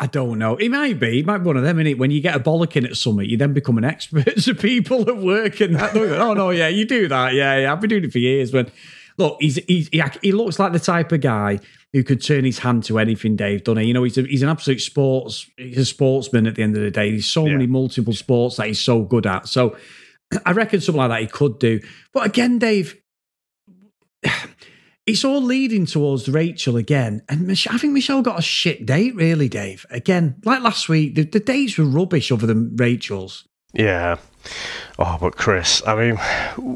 [0.00, 0.56] I don't know.
[0.56, 1.20] It might be.
[1.20, 1.98] It might be one of them, innit?
[1.98, 5.18] When you get a bollocking at something, you then become an expert to people at
[5.18, 5.96] work and that.
[5.96, 7.34] Oh, no, yeah, you do that.
[7.34, 7.72] Yeah, yeah.
[7.72, 8.52] I've been doing it for years.
[8.52, 8.70] When
[9.16, 11.60] Look, he's, he's, he, he looks like the type of guy
[11.92, 13.88] who could turn his hand to anything, Dave, doesn't he?
[13.88, 16.82] You know, he's, a, he's an absolute sports, he's a sportsman at the end of
[16.82, 17.10] the day.
[17.12, 17.52] There's so Yeah.
[17.52, 19.46] many multiple sports that he's so good at.
[19.46, 19.76] So
[20.46, 21.80] I reckon something like that he could do.
[22.12, 23.00] But again, Dave,
[25.06, 27.22] it's all leading towards Rachel again.
[27.28, 29.86] And Mich- I think Michelle got a shit date, really, Dave.
[29.90, 33.46] Again, like last week, the, the dates were rubbish other than Rachel's.
[33.72, 34.16] Yeah.
[34.98, 36.18] Oh, but Chris, I mean,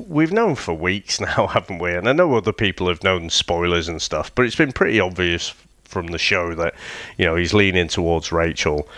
[0.08, 1.94] we've known for weeks now, haven't we?
[1.94, 5.54] And I know other people have known spoilers and stuff, but it's been pretty obvious
[5.84, 6.74] from the show that,
[7.16, 8.88] you know, he's leaning towards Rachel.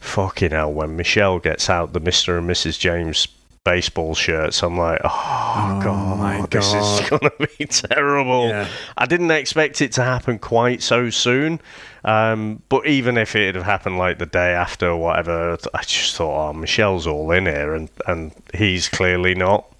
[0.00, 2.38] Fucking hell, when Michelle gets out the Mr.
[2.38, 2.78] and Mrs.
[2.78, 3.26] James
[3.68, 8.48] baseball shirts, I'm like, oh, God, my this is going to be terrible.
[8.48, 8.66] Yeah.
[8.96, 11.60] I didn't expect it to happen quite so soon.
[12.02, 16.16] Um, but even if it had happened like the day after or whatever, I just
[16.16, 19.70] thought, oh, Michelle's all in here, and, and he's clearly not.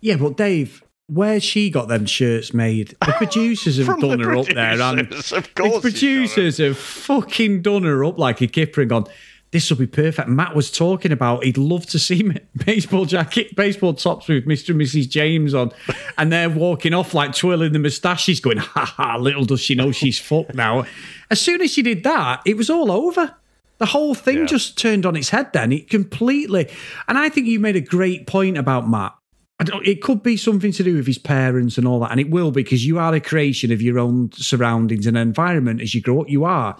[0.00, 4.46] Yeah, but Dave, where she got them shirts made, the producers have done her up
[4.46, 4.80] there.
[4.80, 9.06] And of the producers have fucking done her up like a kipper and gone,
[9.52, 10.28] this will be perfect.
[10.28, 12.30] Matt was talking about he'd love to see
[12.66, 14.70] baseball jacket, baseball tops with Mr.
[14.70, 15.08] and Mrs.
[15.08, 15.70] James on.
[16.18, 19.92] And they're walking off like twirling the moustaches, going, ha ha, little does she know
[19.92, 20.84] she's fucked now.
[21.30, 23.34] As soon as she did that, it was all over.
[23.78, 24.44] The whole thing Yeah.
[24.46, 25.70] just turned on its head then.
[25.72, 26.68] It completely.
[27.08, 29.14] And I think you made a great point about Matt.
[29.58, 32.20] I don't, it could be something to do with his parents and all that, and
[32.20, 36.02] it will because you are a creation of your own surroundings and environment as you
[36.02, 36.28] grow up.
[36.28, 36.76] You are.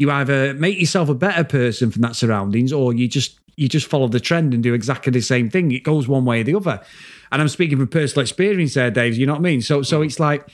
[0.00, 3.86] You either make yourself a better person from that surroundings, or you just you just
[3.86, 5.72] follow the trend and do exactly the same thing.
[5.72, 6.80] It goes one way or the other.
[7.30, 9.18] And I'm speaking from personal experience there, Dave.
[9.18, 9.60] You know what I mean?
[9.60, 10.48] So so it's like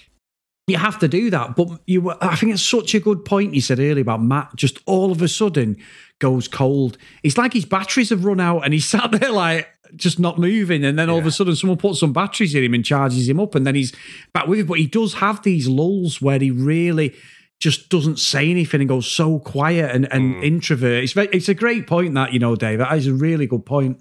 [0.67, 1.55] you have to do that.
[1.55, 4.57] But you, I think it's such a good point you said earlier about Matt.
[4.57, 5.77] Just all of a sudden
[6.19, 6.99] goes cold.
[7.23, 10.85] It's like his batteries have run out, and he's sat there like just not moving.
[10.85, 13.39] And then all of a sudden, someone puts some batteries in him and charges him
[13.39, 13.95] up, and then he's
[14.33, 14.67] back with it.
[14.67, 17.15] But he does have these lulls where he really
[17.59, 20.45] just doesn't say anything and goes so quiet and, and mm.
[20.45, 21.05] introvert.
[21.05, 22.79] It's very, it's a great point that you know, Dave.
[22.79, 24.01] That is a really good point.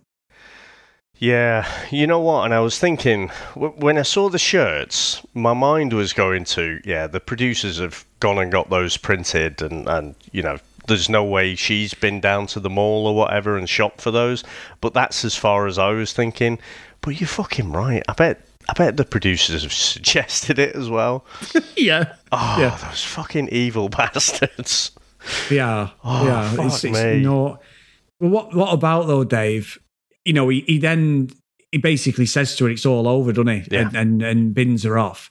[1.17, 2.43] Yeah, you know what?
[2.43, 7.07] And I was thinking when I saw the shirts, my mind was going to, yeah,
[7.07, 11.55] the producers have gone and got those printed, and and you know, there's no way
[11.55, 14.43] she's been down to the mall or whatever and shopped for those.
[14.81, 16.59] But that's as far as I was thinking.
[16.99, 18.03] But you're fucking right.
[18.09, 18.44] I bet.
[18.69, 21.25] I bet the producers have suggested it as well.
[21.78, 22.78] Yeah, Oh, Yeah.
[22.88, 24.91] those fucking evil bastards.
[25.49, 26.51] Yeah, Oh, yeah.
[26.51, 27.62] fuck it's, it's not.
[28.19, 29.78] Well, what what about though, Dave?
[30.23, 31.30] You know, he, he then
[31.71, 33.67] he basically says to her, "It's all over," doesn't he?
[33.71, 33.88] Yeah.
[33.88, 35.30] And, and and bins her off,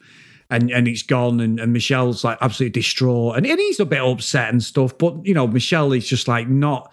[0.51, 1.41] and and it's gone.
[1.41, 4.97] And, and Michelle's like absolutely distraught, and, and he's a bit upset and stuff.
[4.99, 6.93] But you know, Michelle is just like not.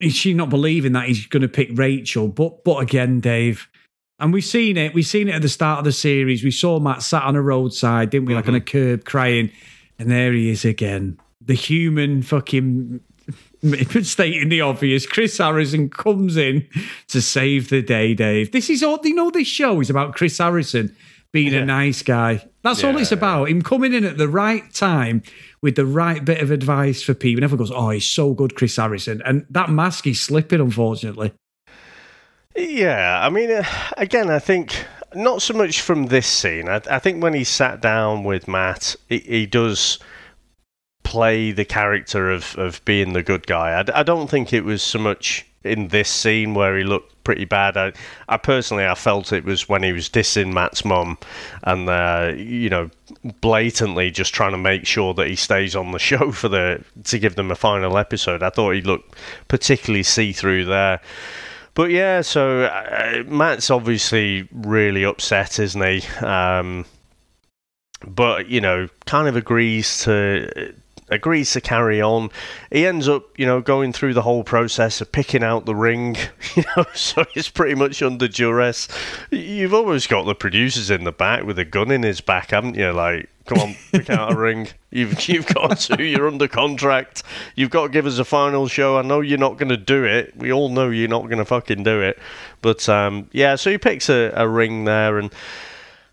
[0.00, 2.28] Is she not believing that he's going to pick Rachel?
[2.28, 3.68] But but again, Dave.
[4.18, 4.94] And we've seen it.
[4.94, 6.42] We've seen it at the start of the series.
[6.42, 8.34] We saw Matt sat on a roadside, didn't we?
[8.34, 8.78] Like on a mm-hmm.
[8.78, 9.50] curb crying.
[9.98, 11.18] And there he is again.
[11.40, 13.00] The human fucking
[14.02, 15.06] stating the obvious.
[15.06, 16.66] Chris Harrison comes in
[17.08, 18.52] to save the day, Dave.
[18.52, 20.94] This is all you know, this show is about Chris Harrison
[21.32, 22.42] being a nice guy.
[22.62, 23.18] That's all it's Yeah.
[23.18, 23.50] about.
[23.50, 25.22] Him coming in at the right time
[25.60, 27.38] with the right bit of advice for people.
[27.38, 29.20] And Everyone goes, Oh, he's so good, Chris Harrison.
[29.24, 31.32] And that mask is slipping, unfortunately.
[32.56, 33.64] Yeah, I mean, uh,
[33.96, 36.68] again, I think not so much from this scene.
[36.68, 39.98] I, I think when he sat down with Matt, he, he does
[41.02, 43.84] play the character of, of being the good guy.
[43.94, 47.76] I don't think it was so much in this scene where he looked pretty bad.
[47.76, 47.92] I,
[48.28, 51.18] I personally, I felt it was when he was dissing Matt's mum
[51.62, 52.90] and, uh, you know,
[53.40, 57.18] blatantly just trying to make sure that he stays on the show for the to
[57.18, 58.42] give them a final episode.
[58.42, 59.14] I thought he looked
[59.48, 61.00] particularly see through there.
[61.76, 66.24] But yeah, so uh, Matt's obviously really upset, isn't he?
[66.24, 66.86] Um,
[68.02, 70.72] but you know, kind of agrees to
[71.10, 72.30] agrees to carry on.
[72.72, 76.16] He ends up, you know, going through the whole process of picking out the ring,
[76.54, 78.88] you know, so he's pretty much under duress.
[79.30, 82.76] You've always got the producers in the back with a gun in his back, haven't
[82.76, 82.90] you?
[82.90, 84.68] Like, come on, pick out a ring.
[84.90, 86.02] You've you've got to.
[86.02, 87.22] You're under contract.
[87.54, 88.98] You've got to give us a final show.
[88.98, 90.36] I know you're not going to do it.
[90.36, 92.18] We all know you're not going to fucking do it.
[92.62, 95.32] But um, yeah, so he picks a, a ring there, and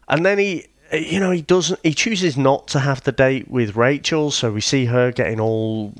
[0.07, 1.79] and then he you know, he doesn't.
[1.83, 5.93] He chooses not to have the date with Rachel, so we see her getting all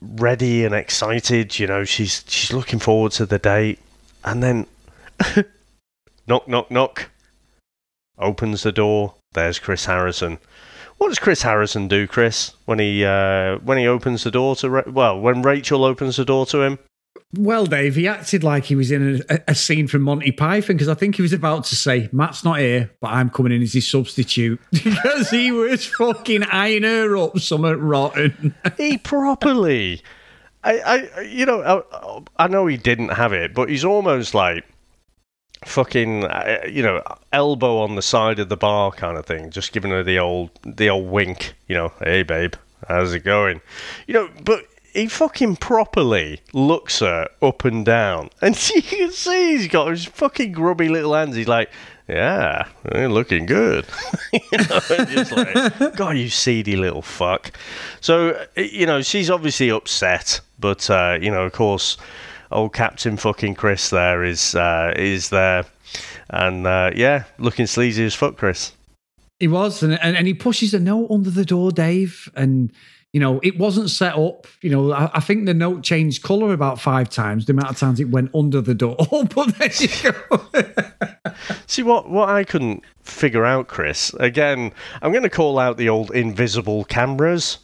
[0.00, 1.58] ready and excited.
[1.58, 3.78] You know, she's she's looking forward to the date,
[4.24, 4.66] and then
[6.26, 7.10] knock, knock, knock.
[8.18, 9.14] Opens the door.
[9.32, 10.38] There's Chris Harrison.
[10.98, 14.68] What does Chris Harrison do, Chris, when he uh, when he opens the door to
[14.68, 16.78] Ra- well, when Rachel opens the door to him?
[17.36, 20.88] Well, Dave, he acted like he was in a, a scene from Monty Python because
[20.88, 23.74] I think he was about to say, Matt's not here, but I'm coming in as
[23.74, 28.54] his substitute because he was fucking eyeing her up something rotten.
[28.78, 30.02] he properly.
[30.64, 31.84] I, I, you know,
[32.38, 34.64] I, I know he didn't have it, but he's almost like
[35.64, 39.72] fucking, uh, you know, elbow on the side of the bar kind of thing, just
[39.72, 41.54] giving her the old, the old wink.
[41.66, 42.54] You know, hey babe,
[42.88, 43.60] how's it going?
[44.06, 49.56] You know, but he fucking properly looks her up and down, and you can see
[49.56, 51.36] he's got his fucking grubby little hands.
[51.36, 51.70] He's like,
[52.08, 53.86] "Yeah, they're looking good."
[54.32, 57.52] you know, just like, God, you seedy little fuck.
[58.00, 61.96] So you know, she's obviously upset, but uh, you know, of course,
[62.50, 65.64] old Captain fucking Chris there is uh, is there,
[66.30, 68.72] and uh, yeah, looking sleazy as fuck, Chris.
[69.38, 72.72] He was, and, and and he pushes a note under the door, Dave, and
[73.12, 74.46] you know, it wasn't set up.
[74.60, 77.46] You know, I, I, think the note changed color about five times.
[77.46, 78.96] The amount of times it went under the door.
[79.10, 81.34] but there you go.
[81.66, 84.12] See what what I couldn't figure out, Chris.
[84.20, 87.58] Again, I'm going to call out the old invisible cameras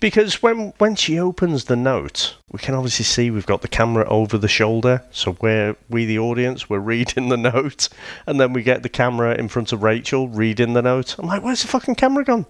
[0.00, 4.06] because when when she opens the note, we can obviously see we've got the camera
[4.08, 5.02] over the shoulder.
[5.10, 7.88] So we're, we, the audience, we're reading the note,
[8.26, 11.18] and then we get the camera in front of Rachel reading the note.
[11.18, 12.46] I'm like, where's the fucking camera gone?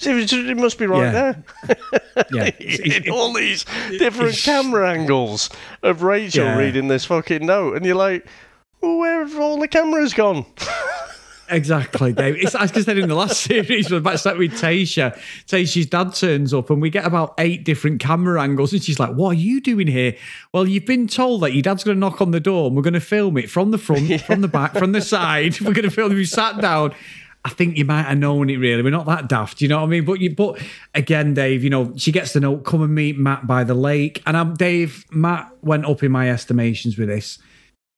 [0.00, 1.34] It must be right yeah.
[1.66, 2.24] there.
[2.32, 2.50] yeah.
[2.58, 5.50] in all these different camera angles
[5.82, 6.58] of Rachel yeah.
[6.58, 8.26] reading this fucking note, and you're like,
[8.80, 10.46] well, where have all the cameras gone?
[11.48, 12.36] Exactly, Dave.
[12.36, 15.18] It's as I said in the last series, we're about to start with Tayshia.
[15.46, 19.14] Tayshia's dad turns up, and we get about eight different camera angles, and she's like,
[19.14, 20.16] "What are you doing here?"
[20.52, 22.82] Well, you've been told that your dad's going to knock on the door, and we're
[22.82, 24.16] going to film it from the front, yeah.
[24.18, 25.60] from the back, from the side.
[25.60, 26.16] We're going to film.
[26.16, 26.94] You sat down,
[27.44, 28.82] I think you might have known it really.
[28.82, 30.04] We're not that daft, you know what I mean?
[30.04, 30.60] But you, but
[30.94, 34.22] again, Dave, you know, she gets the note, come and meet Matt by the lake.
[34.26, 37.38] And I'm Dave, Matt went up in my estimations with this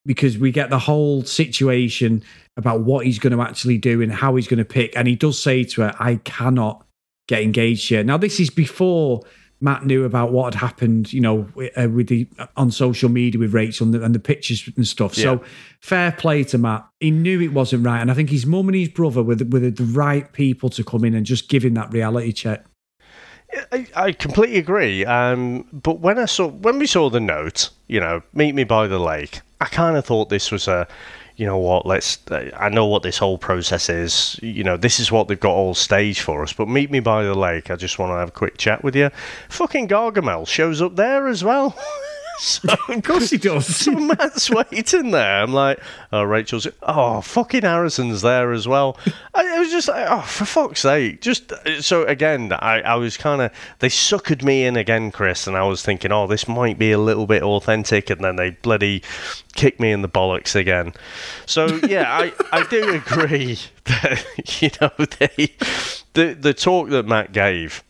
[0.07, 2.23] because we get the whole situation
[2.55, 4.95] about what he's going to actually do and how he's going to pick.
[4.97, 6.83] And he does say to her, I cannot
[7.27, 8.03] get engaged here.
[8.03, 9.21] Now, this is before
[9.59, 13.53] Matt knew about what had happened, you know, uh, with the on social media with
[13.53, 15.17] Rachel and the, and the pictures and stuff.
[15.17, 15.23] Yeah.
[15.23, 15.43] So
[15.81, 16.87] fair play to Matt.
[16.99, 19.45] He knew it wasn't right, and I think his mum and his brother were the,
[19.45, 22.65] were the right people to come in and just give him that reality check.
[23.71, 25.05] I, I completely agree.
[25.05, 28.87] Um, but when I saw when we saw the note, you know, meet me by
[28.87, 30.87] the lake, I kind of thought this was a
[31.37, 34.39] you know what, let's, uh, I know what this whole process is.
[34.41, 37.23] You know, this is what they've got all staged for us, but meet me by
[37.23, 37.69] the lake.
[37.69, 39.11] I just want to have a quick chat with you.
[39.49, 41.77] Fucking Gargamel shows up there as well.
[42.39, 43.67] So, of course he does.
[43.87, 45.41] So Matt's waiting there.
[45.43, 45.79] I'm like,
[46.11, 46.67] oh, Rachel's.
[46.83, 48.97] Oh, fucking Harrison's there as well.
[49.33, 51.21] I, was just like, oh, for fuck's sake.
[51.21, 55.55] Just so again, I, I was kind of they suckered me in again, Chris, and
[55.55, 59.03] I was thinking, oh, this might be a little bit authentic, and then they bloody
[59.55, 60.93] kick me in the bollocks again.
[61.45, 64.25] So yeah, I, I do agree that
[64.61, 65.55] you know they,
[66.13, 67.83] the the talk that Matt gave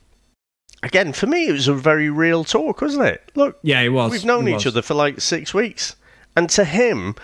[0.83, 3.31] again, for me, it was a very real talk, wasn't it?
[3.35, 4.11] Look, yeah, it was.
[4.11, 4.67] We've known it each was.
[4.67, 5.95] other for like six weeks,
[6.35, 7.15] and to him,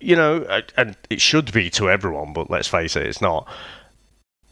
[0.00, 3.48] you know, and it should be to everyone, but let's face it, it's not.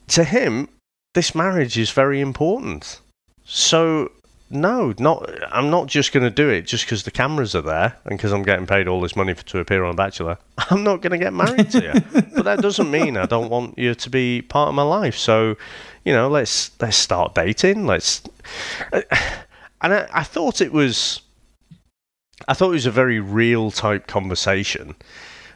[0.08, 0.68] To him,
[1.14, 3.00] this marriage is very important.
[3.44, 4.10] So
[4.52, 5.28] no, not.
[5.50, 8.32] I'm not just going to do it just because the cameras are there and because
[8.32, 10.36] I'm getting paid all this money for, to appear on Bachelor.
[10.70, 13.78] I'm not going to get married to you, but that doesn't mean I don't want
[13.78, 15.16] you to be part of my life.
[15.16, 15.56] So,
[16.04, 17.86] you know, let's let's start dating.
[17.86, 18.22] Let's.
[18.92, 19.02] Uh,
[19.80, 21.20] and I, I thought it was.
[22.48, 24.96] I thought it was a very real type conversation.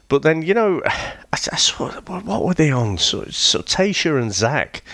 [0.08, 2.98] But then, you know, I, I saw, what were they on?
[2.98, 4.84] So, so Tayshia and Zac,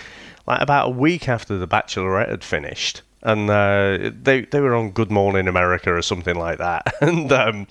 [0.47, 4.91] like about a week after The Bachelorette had finished, and uh, they they were on
[4.91, 6.93] Good Morning America or something like that.
[7.01, 7.67] And um,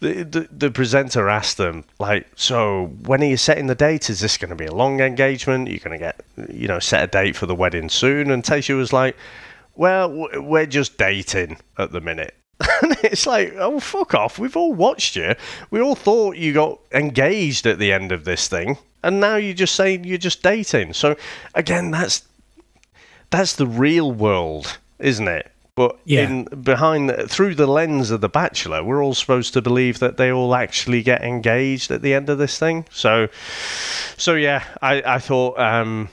[0.00, 4.10] the, the, the presenter asked them like, "So when are you setting the date?
[4.10, 5.68] Is this going to be a long engagement?
[5.68, 6.20] You're going to get
[6.52, 9.16] you know set a date for the wedding soon?" And Tayshia was like,
[9.74, 12.34] well, we're just dating at the minute.
[12.82, 14.38] And it's like, oh, fuck off.
[14.38, 15.34] We've all watched you.
[15.70, 18.78] We all thought you got engaged at the end of this thing.
[19.02, 20.94] And now you're just saying you're just dating.
[20.94, 21.16] So,
[21.54, 22.26] again, that's
[23.30, 25.50] that's the real world, isn't it?
[25.74, 26.24] But Yeah.
[26.28, 30.30] in behind through the lens of the Bachelor, we're all supposed to believe that they
[30.30, 32.84] all actually get engaged at the end of this thing.
[32.90, 33.28] So,
[34.18, 36.08] so yeah, I I thought, um,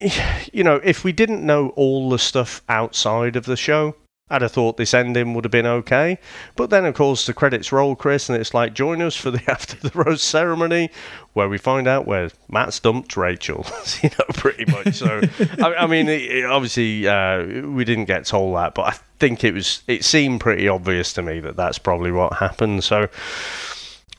[0.52, 3.94] you know, if we didn't know all the stuff outside of the show.
[4.28, 6.18] I'd have thought this ending would have been okay.
[6.56, 9.40] But then, of course, the credits roll, Chris, and it's like, join us for the
[9.50, 10.90] After the Rose ceremony
[11.34, 13.64] where we find out where Matt's dumped Rachel,
[14.02, 14.94] you know, pretty much.
[14.96, 15.20] So,
[15.62, 19.44] I, I mean, it, it- obviously, uh, we didn't get told that, but I think
[19.44, 22.82] it was, it seemed pretty obvious to me that that's probably what happened.
[22.82, 23.08] So,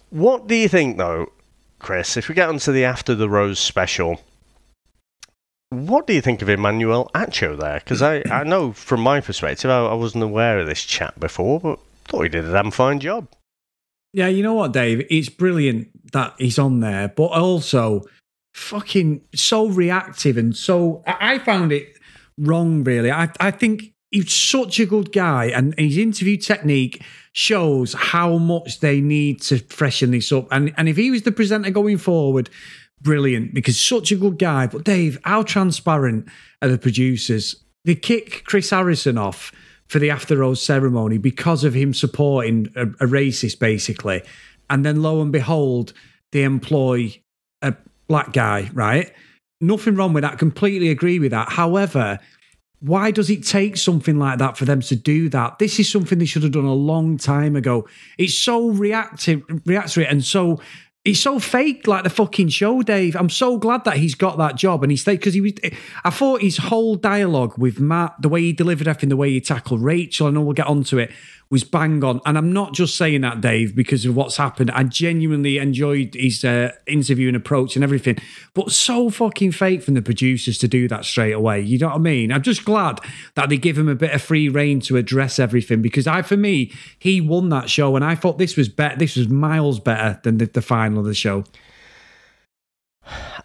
[0.09, 1.33] what do you think, though,
[1.79, 4.21] Chris, if we get onto the After the Rose special?
[5.69, 7.79] What do you think of Emmanuel Acho there?
[7.79, 11.59] Because I, I know from my perspective, I, I wasn't aware of this chap before,
[11.59, 13.27] but thought he did a damn fine job.
[14.13, 15.05] Yeah, you know what, Dave?
[15.09, 18.03] It's brilliant that he's on there, but also
[18.53, 21.03] fucking so reactive and so.
[21.05, 21.97] I I found it
[22.37, 23.11] wrong, really.
[23.11, 27.03] I, I think he's such a good guy, and his interview technique
[27.33, 30.47] shows how much they need to freshen this up.
[30.49, 32.49] And and if he was the presenter going forward,
[33.01, 34.67] brilliant because such a good guy.
[34.67, 36.27] But Dave, how transparent
[36.61, 37.55] are the producers?
[37.85, 39.51] They kick Chris Harrison off
[39.87, 44.21] for the after rose ceremony because of him supporting a, a racist, basically.
[44.69, 45.93] And then lo and behold,
[46.31, 47.21] they employ
[47.61, 47.73] a
[48.07, 49.13] black guy, right?
[49.61, 50.37] Nothing wrong with that.
[50.37, 51.49] Completely agree with that.
[51.49, 52.19] However,
[52.79, 55.57] why does it take something like that for them to do that?
[55.57, 57.87] This is something they should have done a long time ago.
[58.17, 60.59] It's so reactive, it, and so
[61.07, 63.15] it's so fake, like the fucking show, Dave.
[63.15, 65.53] I'm so glad that he's got that job and he stayed because he was.
[66.03, 69.39] I thought his whole dialogue with Matt, the way he delivered everything, the way he
[69.39, 71.11] tackled Rachel, I know we'll get onto it,
[71.49, 72.19] was bang on.
[72.25, 74.71] And I'm not just saying that, Dave, because of what's happened.
[74.71, 78.17] I genuinely enjoyed his uh, interview and approach and everything,
[78.53, 81.61] but so fucking fake from the producers to do that straight away.
[81.61, 82.31] You know what I mean?
[82.31, 82.99] I'm just glad
[83.35, 86.37] that they give him a bit of free reign to address everything because I, for
[86.37, 88.97] me, he won that show, and I thought this was better.
[88.97, 91.43] This was miles better than the, the final of the show.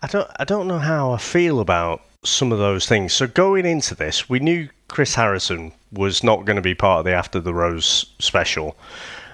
[0.03, 3.13] I don't I don't know how I feel about some of those things.
[3.13, 7.05] So going into this, we knew Chris Harrison was not going to be part of
[7.07, 8.77] the After the Rose special.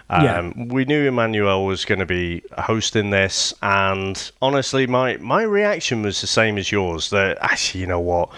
[0.08, 0.52] Um, Yeah.
[0.72, 6.20] We knew Emmanuel was going to be hosting this, and honestly, my my reaction was
[6.20, 7.10] the same as yours.
[7.10, 8.30] That actually, you know what,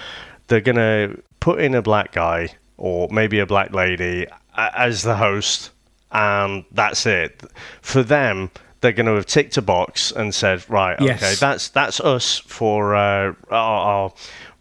[0.48, 5.16] they're going to put in a black guy or maybe a black lady as the
[5.16, 5.70] host,
[6.10, 7.42] and that's it.
[7.82, 8.50] For them,
[8.80, 12.94] they're going to have ticked a box and said, right, okay, that's that's us for
[12.94, 14.12] uh, our, our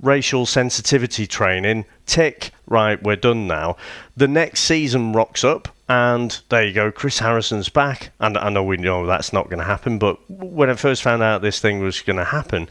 [0.02, 1.86] racial sensitivity training.
[2.06, 3.78] Tick, right, we're done now.
[4.16, 6.91] The next season rocks up, and there you go.
[6.91, 10.00] Chris Harrison's back, and I know we know that's not going to happen.
[10.00, 12.70] But when I first found out this thing was going to happen,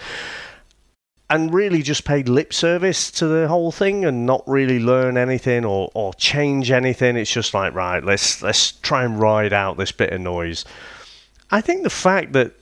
[1.31, 5.64] and really just paid lip service to the whole thing and not really learn anything
[5.64, 7.16] or, or change anything.
[7.16, 10.64] It's just like right, let's let's try and ride out this bit of noise.
[11.51, 12.53] I think the fact that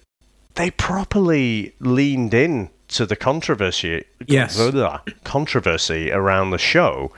[0.55, 4.57] they properly leaned in to the controversy, Yes.
[5.25, 7.13] controversy around the show,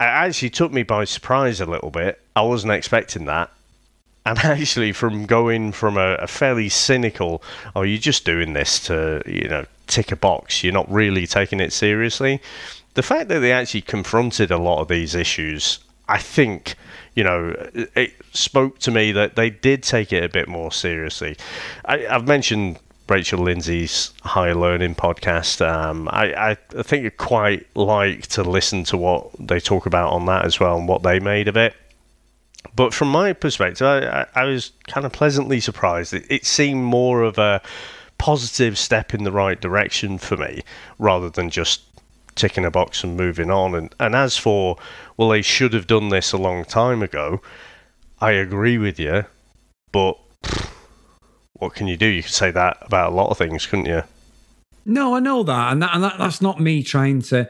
[0.00, 2.20] it actually took me by surprise a little bit.
[2.34, 3.50] I wasn't expecting that.
[4.26, 7.42] And actually, from going from a, a fairly cynical,
[7.74, 11.60] oh, you're just doing this to, you know, tick a box, you're not really taking
[11.60, 12.40] it seriously.
[12.94, 15.78] The fact that they actually confronted a lot of these issues,
[16.08, 16.74] I think,
[17.14, 20.70] you know, it- it spoke to me that they did take it a bit more
[20.72, 21.36] seriously.
[21.84, 22.78] I, I've mentioned
[23.10, 25.66] Rachel Lindsay's Higher Learning podcast.
[25.66, 30.26] Um, I, I, think I quite like to listen to what they talk about on
[30.26, 31.74] that as well and what they made of it.
[32.76, 36.14] But from my perspective, I, I, was kind of pleasantly surprised.
[36.14, 37.60] It, it seemed more of a
[38.18, 40.62] positive step in the right direction for me
[40.98, 41.82] rather than just
[42.36, 43.74] ticking a box and moving on.
[43.74, 44.76] And, and as for,
[45.16, 47.40] well, they should have done this a long time ago,
[48.20, 49.24] I agree with you,
[49.90, 50.70] but pff,
[51.60, 52.06] what can you do?
[52.06, 54.02] You could say that about a lot of things, couldn't you?
[54.84, 57.48] No, I know that, and that, and that, that's not me trying to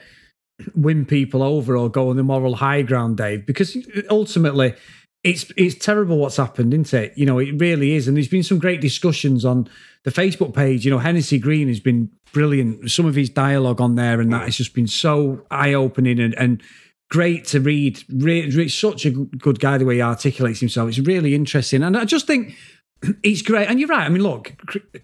[0.74, 3.46] win people over or go on the moral high ground, Dave.
[3.46, 3.76] Because
[4.10, 4.74] ultimately,
[5.22, 7.12] it's it's terrible what's happened, isn't it?
[7.16, 8.08] You know, it really is.
[8.08, 9.68] And there's been some great discussions on
[10.04, 10.84] the Facebook page.
[10.84, 12.90] You know, Hennessy Green has been brilliant.
[12.90, 16.34] Some of his dialogue on there, and that has just been so eye opening and
[16.34, 16.62] and
[17.10, 18.02] great to read.
[18.12, 20.88] Re- such a good guy the way he articulates himself.
[20.88, 22.56] It's really interesting, and I just think
[23.22, 23.68] it's great.
[23.68, 24.04] And you're right.
[24.04, 24.52] I mean, look,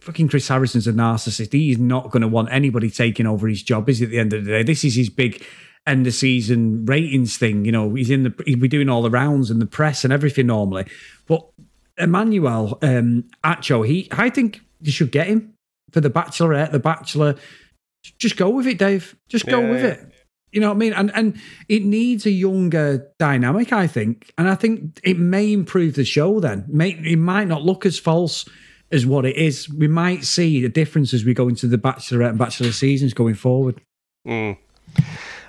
[0.00, 1.52] fucking Chris Harrison's a narcissist.
[1.52, 4.32] He's not going to want anybody taking over his job, is he, at the end
[4.32, 4.62] of the day?
[4.62, 5.44] This is his big
[5.86, 7.64] end of season ratings thing.
[7.64, 10.12] You know, he's in the he'll be doing all the rounds and the press and
[10.12, 10.86] everything normally.
[11.26, 11.46] But
[11.96, 15.54] Emmanuel um, Acho, he I think you should get him
[15.92, 17.36] for the Bachelorette, the Bachelor.
[18.18, 19.16] Just go with it, Dave.
[19.28, 19.90] Just go Yeah, with yeah.
[19.90, 20.12] it.
[20.56, 20.94] You know what I mean?
[20.94, 21.38] And and
[21.68, 24.32] it needs a younger dynamic, I think.
[24.38, 26.64] And I think it may improve the show then.
[26.66, 28.48] May, it might not look as false
[28.90, 29.68] as what it is.
[29.68, 33.34] We might see the difference as we go into the Bachelorette and Bachelor seasons going
[33.34, 33.82] forward.
[34.26, 34.56] Mm.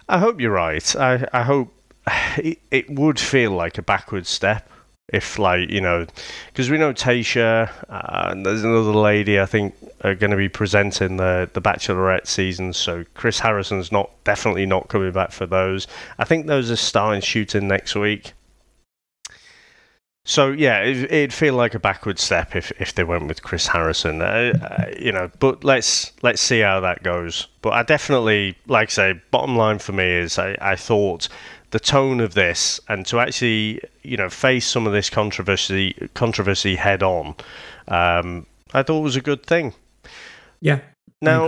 [0.09, 0.93] I hope you're right.
[0.97, 1.73] I, I hope
[2.37, 4.69] it, it would feel like a backward step
[5.13, 6.05] if, like, you know,
[6.47, 10.49] because we know Tayshia uh, and there's another lady I think are going to be
[10.49, 12.73] presenting the the Bachelorette season.
[12.73, 15.87] So Chris Harrison's not definitely not coming back for those.
[16.19, 18.33] I think those are starting shooting next week.
[20.25, 23.67] So yeah, it, it'd feel like a backward step if, if they went with Chris
[23.67, 25.31] Harrison, uh, uh, you know.
[25.39, 27.47] But let's let's see how that goes.
[27.61, 31.29] But I definitely, like I say, bottom line for me is I, I thought
[31.77, 36.75] the tone of this and to actually you know face some of this controversy controversy
[36.75, 37.35] head on,
[37.87, 39.75] um, I thought was a good thing.
[40.59, 40.79] Yeah.
[41.21, 41.47] Now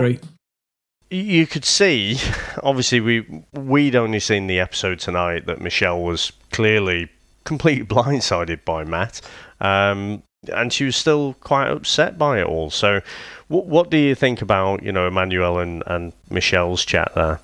[1.10, 2.18] you could see,
[2.62, 7.08] obviously, we we'd only seen the episode tonight that Michelle was clearly
[7.42, 9.20] completely blindsided by Matt,
[9.60, 10.22] um,
[10.52, 12.70] and she was still quite upset by it all.
[12.70, 13.00] So,
[13.48, 17.40] what what do you think about you know Emmanuel and and Michelle's chat there?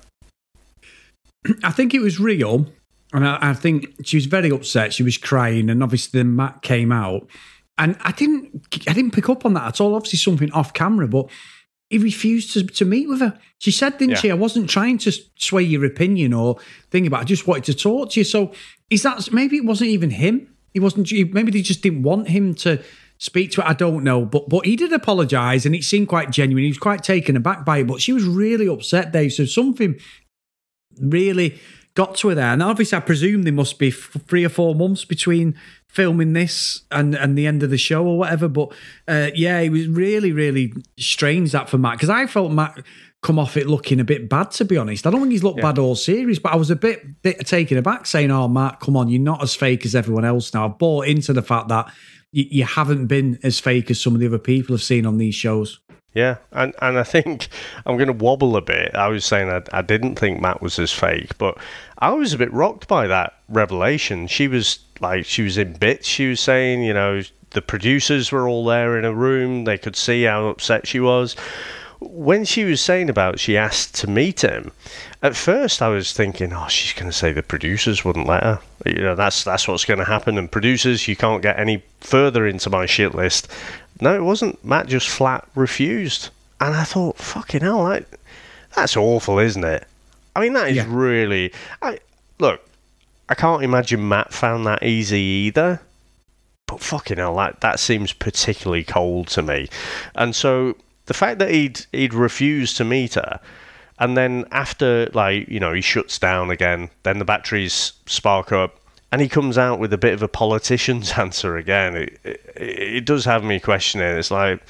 [1.65, 2.67] I think it was real,
[3.13, 4.93] and I, I think she was very upset.
[4.93, 7.27] She was crying, and obviously then Matt came out,
[7.77, 9.95] and I didn't, I didn't pick up on that at all.
[9.95, 11.29] Obviously something off camera, but
[11.89, 13.39] he refused to, to meet with her.
[13.59, 14.17] She said, didn't Yeah.
[14.17, 14.31] she?
[14.31, 16.57] I wasn't trying to sway your opinion or
[16.91, 17.19] think about.
[17.19, 17.21] it.
[17.21, 18.23] I just wanted to talk to you.
[18.25, 18.51] So
[18.89, 20.53] is that maybe it wasn't even him?
[20.73, 21.09] He wasn't.
[21.33, 22.83] Maybe they just didn't want him to
[23.19, 23.67] speak to her.
[23.69, 26.63] I don't know, but but he did apologise, and it seemed quite genuine.
[26.63, 29.31] He was quite taken aback by it, but she was really upset, Dave.
[29.33, 29.97] So something
[30.99, 31.59] really
[31.97, 32.53] got to her there.
[32.53, 36.83] And obviously, I presume there must be f- three or four months between filming this
[36.91, 38.47] and, and the end of the show or whatever.
[38.47, 38.71] But
[39.07, 42.83] uh, yeah, it was really, really strange that for Matt because I felt Matt
[43.23, 45.07] come off it looking a bit bad, to be honest.
[45.07, 47.79] I don't think he's looked bad all series, but I was a bit, bit taken
[47.79, 50.67] aback saying, Oh, Matt, come on, you're not as fake as everyone else now.
[50.67, 51.91] I've bought into the fact that
[52.31, 55.17] you, you haven't been as fake as some of the other people have seen on
[55.17, 55.79] these shows.
[56.13, 57.47] Yeah, and and I think
[57.85, 58.95] I'm going to wobble a bit.
[58.95, 61.57] I was saying I, I didn't think Matt was as fake, but
[61.99, 64.27] I was a bit rocked by that revelation.
[64.27, 66.07] She was like, she was in bits.
[66.07, 69.65] She was saying, you know, the producers were all there in a room.
[69.65, 71.35] They could see how upset she was.
[71.99, 74.71] When she was saying about she asked to meet him,
[75.23, 78.59] at first I was thinking, oh, she's going to say the producers wouldn't let her.
[78.85, 80.37] You know, that's that's what's going to happen.
[80.37, 83.51] And producers, you can't get any further into my shit list.
[83.99, 84.63] No, it wasn't.
[84.63, 86.29] Matt just flat refused.
[86.59, 88.05] And I thought, fucking hell, that,
[88.75, 89.87] that's awful, isn't it?
[90.35, 90.85] I mean, that is Yeah.
[90.87, 91.51] really.
[91.81, 91.99] I
[92.39, 92.61] Look,
[93.29, 95.81] I can't imagine Matt found that easy either.
[96.67, 99.69] But fucking hell, that, that seems particularly cold to me.
[100.15, 100.75] And so
[101.07, 103.39] the fact that he'd, he'd refused to meet her,
[103.99, 108.79] and then after, like, you know, he shuts down again, then the batteries spark up,
[109.11, 111.95] and he comes out with a bit of a politician's answer again.
[111.95, 114.17] It, it, it does have me questioning.
[114.17, 114.61] It's like,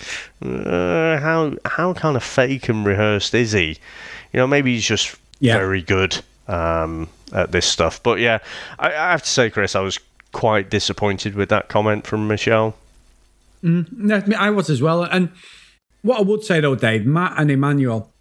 [0.43, 3.77] uh, how how kind of fake and rehearsed is he?
[4.33, 5.57] You know, maybe he's just Yeah.
[5.57, 8.01] very good um, at this stuff.
[8.03, 8.39] But yeah,
[8.79, 9.99] I, I have to say, Chris, I was
[10.33, 12.75] quite disappointed with that comment from Michelle.
[13.63, 15.03] No, I was as well.
[15.03, 15.29] And
[16.03, 18.13] what I would say though, Dave, Matt and Emmanuel,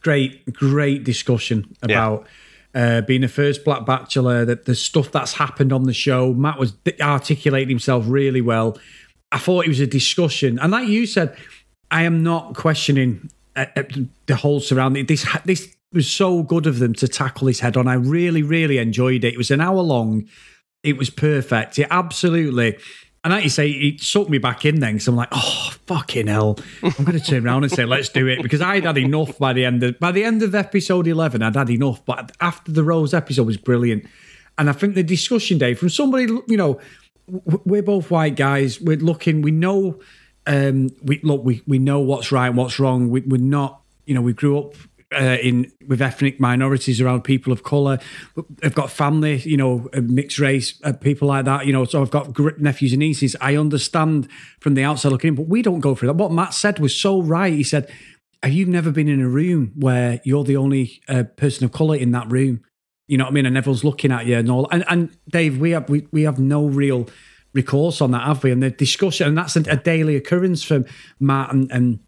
[0.00, 2.26] great, great discussion about
[2.74, 6.32] uh, being the first Black Bachelor, that the stuff that's happened on the show.
[6.34, 8.78] Matt was articulating himself really well.
[9.32, 11.36] I thought it was a discussion, and like you said,
[11.90, 13.82] I am not questioning uh, uh,
[14.26, 15.06] the whole surrounding.
[15.06, 17.86] This this was so good of them to tackle this head on.
[17.86, 19.34] I really, really enjoyed it.
[19.34, 20.28] It was an hour long.
[20.82, 21.78] It was perfect.
[21.78, 22.76] It absolutely.
[23.24, 26.26] And like you say, it sucked me back in then because I'm like, oh fucking
[26.26, 26.58] hell!
[26.82, 29.54] I'm going to turn around and say, let's do it because I'd had enough by
[29.54, 31.42] the end of by the end of episode eleven.
[31.42, 34.04] I'd had enough, but after the Rose episode was brilliant,
[34.58, 36.78] and I think the discussion day from somebody, you know,
[37.26, 38.78] we're both white guys.
[38.78, 39.40] We're looking.
[39.40, 40.00] We know.
[40.46, 41.42] Um, we look.
[41.44, 43.08] We we know what's right, and what's wrong.
[43.08, 43.80] We, we're not.
[44.04, 44.74] You know, we grew up
[45.14, 47.98] uh, in with ethnic minorities around people of color.
[48.62, 51.66] I've got family, you know, uh, mixed race uh, people like that.
[51.66, 53.36] You know, so I've got nephews and nieces.
[53.40, 54.28] I understand
[54.60, 56.14] from the outside looking in, but we don't go through that.
[56.14, 57.52] What Matt said was so right.
[57.52, 57.90] He said,
[58.42, 61.96] "Have you never been in a room where you're the only uh, person of color
[61.96, 62.62] in that room?"
[63.06, 63.46] You know what I mean?
[63.46, 64.66] And everyone's looking at you and all.
[64.72, 67.06] And, and Dave, we have we, we have no real
[67.54, 68.50] recourse on that, have we?
[68.50, 70.84] And the discussion, and that's a, a daily occurrence from
[71.20, 72.00] Matt and, and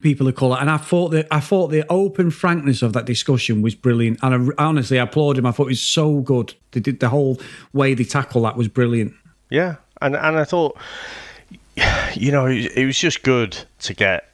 [0.00, 0.56] people of color.
[0.58, 4.18] And I thought that I thought the open frankness of that discussion was brilliant.
[4.22, 5.46] And I, honestly, I applaud him.
[5.46, 6.54] I thought it was so good.
[6.72, 7.38] They did the whole
[7.72, 9.14] way they tackle that was brilliant.
[9.50, 10.76] Yeah, and and I thought,
[12.14, 14.28] you know, it was just good to get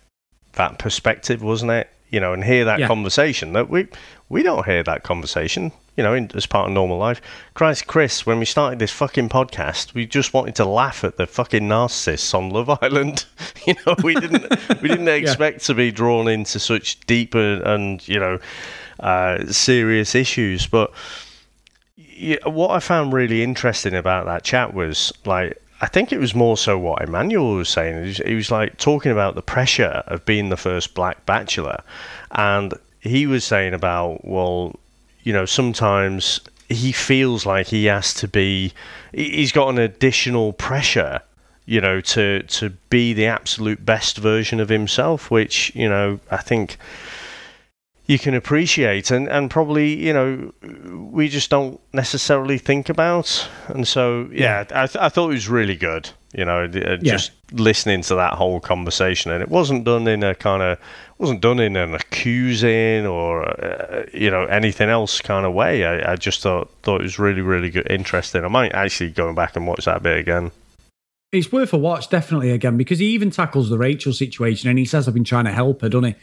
[0.53, 1.91] that perspective, wasn't it?
[2.11, 2.87] You know, and hear that yeah.
[2.87, 3.89] conversation that we
[4.29, 7.21] we don't hear that conversation you know, in, as part of normal life.
[7.55, 11.27] Christ, Chris, when we started this fucking podcast, we just wanted to laugh at the
[11.27, 13.25] fucking narcissists on Love Island.
[13.67, 14.43] you know, we didn't
[14.83, 15.67] we didn't expect yeah.
[15.67, 18.39] to be drawn into such deep and, and you know
[19.01, 20.67] uh, serious issues.
[20.67, 20.93] But
[21.97, 25.61] yeah, what I found really interesting about that chat was like.
[25.79, 28.01] I think it was more so what Emmanuel was saying.
[28.01, 31.83] He was, he was like talking about the pressure of being the first black bachelor,
[32.31, 32.73] and
[33.07, 34.75] he was saying about well
[35.27, 38.73] you know, sometimes he feels like he has to be,
[39.13, 41.21] he's got an additional pressure,
[41.65, 46.37] you know, to, to be the absolute best version of himself, which, you know, I
[46.37, 46.77] think
[48.07, 49.11] you can appreciate.
[49.11, 50.53] And, and probably, you know,
[51.11, 53.49] we just don't necessarily think about.
[53.67, 57.33] And so, yeah, I, th- I thought it was really good you know, uh, just
[57.51, 57.63] yeah.
[57.63, 60.79] listening to that whole conversation, and it wasn't done in a kind of
[61.17, 65.87] wasn't done in an accusing or uh, you know anything else kind of way.
[65.87, 68.45] I, I just thought thought it was really really good, interesting.
[68.45, 70.51] I might actually go back and watch that bit again.
[71.33, 74.85] It's worth a watch, definitely again, because he even tackles the Rachel situation, and he
[74.85, 76.15] says, "I've been trying to help her," doesn't he?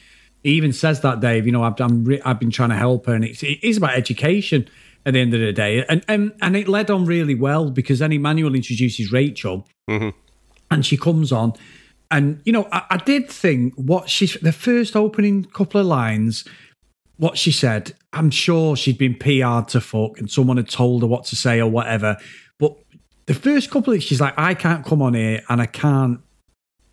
[0.43, 1.47] He even says that, Dave.
[1.47, 3.95] You know, I've I'm, I've been trying to help her, and it's it is about
[3.95, 4.69] education
[5.05, 5.85] at the end of the day.
[5.87, 10.09] And and, and it led on really well because then Emmanuel introduces Rachel mm-hmm.
[10.71, 11.53] and she comes on.
[12.11, 16.45] And, you know, I, I did think what she, the first opening couple of lines,
[17.17, 21.07] what she said, I'm sure she'd been PR'd to fuck and someone had told her
[21.07, 22.17] what to say or whatever.
[22.59, 22.77] But
[23.25, 26.19] the first couple of, she's like, I can't come on here and I can't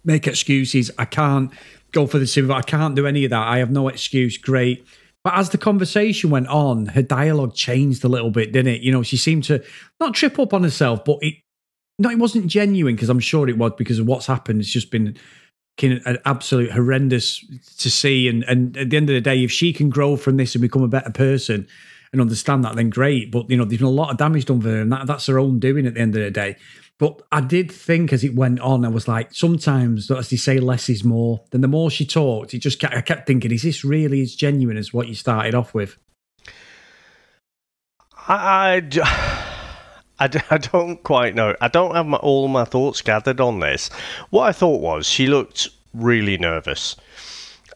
[0.04, 0.90] make excuses.
[0.98, 1.52] I can't
[1.92, 2.54] go for the cinema.
[2.54, 3.46] I can't do any of that.
[3.46, 4.38] I have no excuse.
[4.38, 4.86] Great.
[5.22, 8.80] But as the conversation went on, her dialogue changed a little bit, didn't it?
[8.80, 9.62] You know, she seemed to
[9.98, 11.34] not trip up on herself, but it
[11.98, 14.60] no, it wasn't genuine because I'm sure it was because of what's happened.
[14.60, 15.18] It's just been
[15.82, 17.44] an absolute horrendous
[17.78, 18.28] to see.
[18.28, 20.62] And and at the end of the day, if she can grow from this and
[20.62, 21.68] become a better person
[22.12, 23.30] and understand that, then great.
[23.30, 25.38] But you know, there's been a lot of damage done for and that, that's her
[25.38, 26.56] own doing at the end of the day.
[26.98, 30.58] But I did think as it went on, I was like, sometimes, as they say,
[30.58, 31.40] less is more.
[31.50, 34.34] Then the more she talked, it just kept, I kept thinking, is this really as
[34.34, 35.96] genuine as what you started off with?
[38.28, 39.44] I, I,
[40.50, 41.56] I don't quite know.
[41.62, 43.88] I don't have my, all my thoughts gathered on this.
[44.28, 46.96] What I thought was she looked really nervous.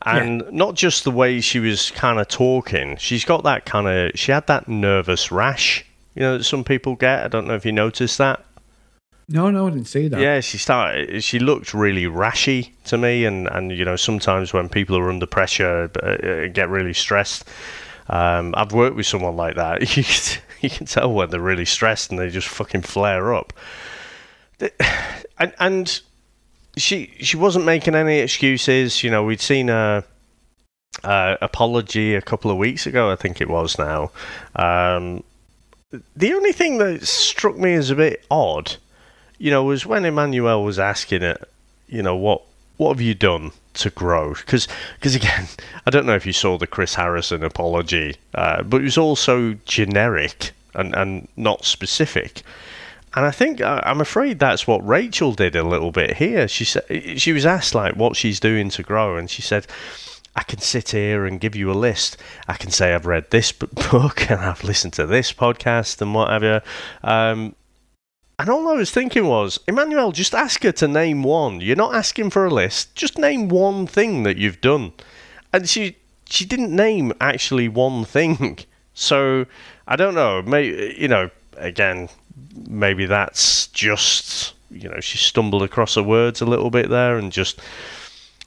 [0.02, 0.50] And yeah.
[0.52, 4.32] not just the way she was kind of talking, she's got that kind of, she
[4.32, 5.84] had that nervous rash,
[6.14, 7.24] you know, that some people get.
[7.24, 8.44] I don't know if you noticed that.
[9.28, 10.20] No, no, I didn't see that.
[10.20, 11.24] Yeah, she started.
[11.24, 15.24] She looked really rashy to me, and and you know sometimes when people are under
[15.24, 17.48] pressure, uh, uh get really stressed.
[18.08, 19.82] Um, I've worked with someone like that.
[19.96, 23.52] You can, you can tell when they're really stressed and they just fucking flare up.
[25.36, 26.00] And, and
[26.76, 29.02] she she wasn't making any excuses.
[29.02, 30.04] You know, we'd seen a,
[31.02, 33.10] a apology a couple of weeks ago.
[33.10, 34.10] I think it was now.
[34.56, 35.22] Um,
[36.16, 38.76] the only thing that struck me as a bit odd
[39.38, 41.48] you know, was when Emmanuel was asking it,
[41.88, 42.42] you know, what
[42.76, 44.34] what have you done to grow?
[44.34, 45.48] Because because again,
[45.86, 49.54] I don't know if you saw the Chris Harrison apology, uh, but it was also
[49.66, 52.42] generic and and not specific.
[53.16, 56.48] And I think I'm afraid that's what Rachel did a little bit here.
[56.48, 59.66] She said she was asked like what she's doing to grow, and she said,
[60.34, 62.16] "I can sit here and give you a list.
[62.48, 66.62] I can say I've read this book and I've listened to this podcast and whatever."
[67.04, 67.54] Um,
[68.36, 71.60] and all I was thinking was, Emmanuel, just ask her to name one.
[71.60, 72.96] You're not asking for a list.
[72.96, 74.92] Just name one thing that you've done.
[75.52, 75.96] And she
[76.26, 78.58] she didn't name actually one thing.
[78.96, 79.46] So
[79.88, 80.40] I don't know.
[80.42, 81.30] Maybe you know.
[81.56, 82.08] Again,
[82.68, 87.32] maybe that's just you know she stumbled across her words a little bit there and
[87.32, 87.60] just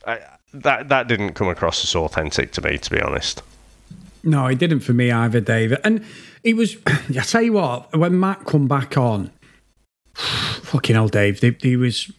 [0.06, 0.20] I,
[0.54, 3.44] that that didn't come across as authentic to me, to be honest.
[4.24, 5.80] No, it didn't for me either, David.
[5.84, 6.06] And
[6.44, 6.78] it was.
[6.88, 9.32] I tell you what, when Matt come back on,
[10.14, 11.40] fucking hell, Dave.
[11.62, 12.12] He, was.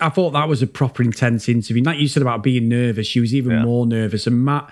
[0.00, 1.82] I thought that was a proper intense interview.
[1.82, 3.62] Like you said about being nervous, she was even yeah.
[3.64, 4.26] more nervous.
[4.26, 4.70] And Matt,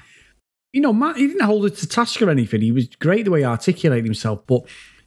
[0.73, 2.61] you know, Matt, he didn't hold her to task or anything.
[2.61, 4.65] He was great the way he articulated himself, but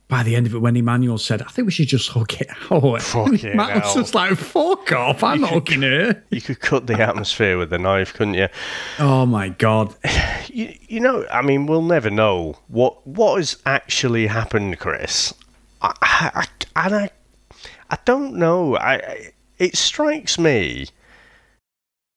[0.08, 2.50] by the end of it, when Emmanuel said, I think we should just hook it
[2.72, 3.02] out.
[3.02, 6.24] Fucking Matt was just like, fuck off, I'm you hugging her.
[6.30, 8.48] You could cut the atmosphere with a knife, couldn't you?
[9.00, 9.96] Oh my God.
[10.50, 15.32] You, you know, I mean, we'll never know what what has actually happened, Chris.
[15.82, 17.10] I, I, and I
[17.90, 18.78] I don't know.
[18.78, 20.88] I it strikes me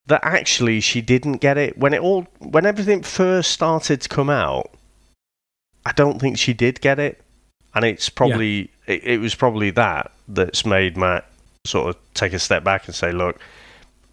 [0.07, 4.31] that actually she didn't get it when it all when everything first started to come
[4.31, 4.71] out.
[5.85, 7.21] I don't think she did get it,
[7.75, 11.27] and it's probably it, it was probably that that's made Matt
[11.65, 13.39] sort of take a step back and say, "Look,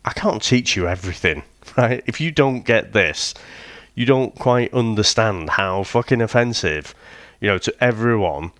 [0.05, 1.43] I can't teach you everything,
[1.77, 2.03] right?
[2.05, 3.33] If you don't get this,
[3.95, 6.93] you don't quite understand how fucking offensive,
[7.39, 8.51] you know, to everyone,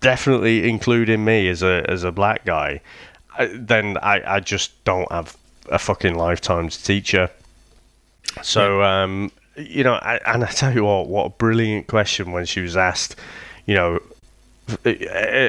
[0.00, 2.80] definitely including me as a as a black guy,
[3.38, 5.36] I, then I, I just don't have
[5.70, 7.28] a fucking lifetime to teach you.
[8.42, 12.44] So, um, you know, I, and I tell you what, what a brilliant question when
[12.44, 13.16] she was asked,
[13.66, 14.00] you know,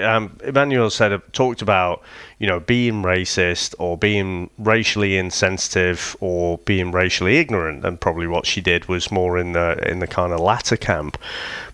[0.04, 2.04] um, Emmanuel said talked about
[2.38, 8.46] you know being racist or being racially insensitive or being racially ignorant, and probably what
[8.46, 11.18] she did was more in the in the kind of latter camp.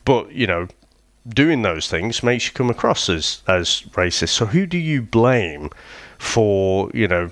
[0.06, 0.68] But you know,
[1.28, 4.30] doing those things makes you come across as as racist.
[4.30, 5.70] So who do you blame
[6.18, 7.30] for you know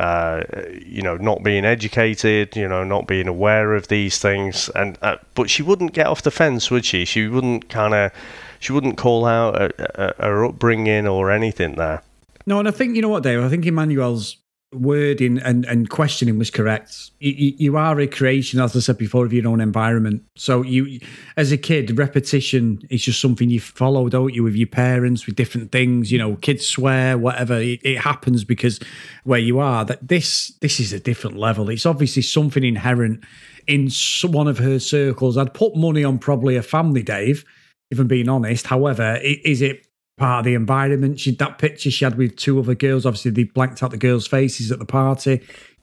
[0.00, 0.44] uh,
[0.86, 5.16] you know, not being educated, you know, not being aware of these things, and uh,
[5.34, 7.04] but she wouldn't get off the fence, would she?
[7.04, 8.12] She wouldn't kind of,
[8.60, 12.02] she wouldn't call out her upbringing or anything there.
[12.46, 13.42] No, and I think you know what, Dave.
[13.42, 14.36] I think Emmanuel's
[14.72, 17.10] wording and, and questioning was correct.
[17.18, 20.24] You, you, are a creation, as I said before, of your own environment.
[20.36, 21.00] So you,
[21.36, 25.36] as a kid, repetition is just something you follow, don't you, with your parents, with
[25.36, 26.12] different things.
[26.12, 27.54] You know, kids swear, whatever.
[27.54, 28.78] It, it happens because
[29.24, 29.84] where you are.
[29.84, 31.68] That this this is a different level.
[31.68, 33.24] It's obviously something inherent
[33.66, 33.90] in
[34.24, 35.36] one of her circles.
[35.36, 37.44] I'd put money on probably a family, Dave.
[37.90, 38.66] If I'm being honest.
[38.66, 39.86] However, is it
[40.20, 41.18] part of the environment.
[41.18, 43.04] She that picture she had with two other girls.
[43.04, 45.40] Obviously, they blanked out the girls' faces at the party.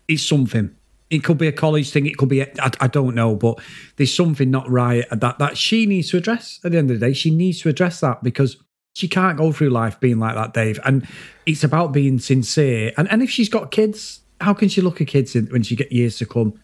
[0.07, 0.73] It's something.
[1.09, 2.05] It could be a college thing.
[2.05, 3.59] It could be I, don't know, but
[3.95, 6.59] there's something not right that that she needs to address.
[6.63, 8.57] At the end of the day, she needs to address that because
[8.93, 10.79] she can't go through life being like that, Dave.
[10.85, 11.07] And
[11.45, 12.93] it's about being sincere.
[12.97, 15.91] And and if she's got kids, how can she look at kids when she get
[15.91, 16.51] years to come?
[16.51, 16.59] Do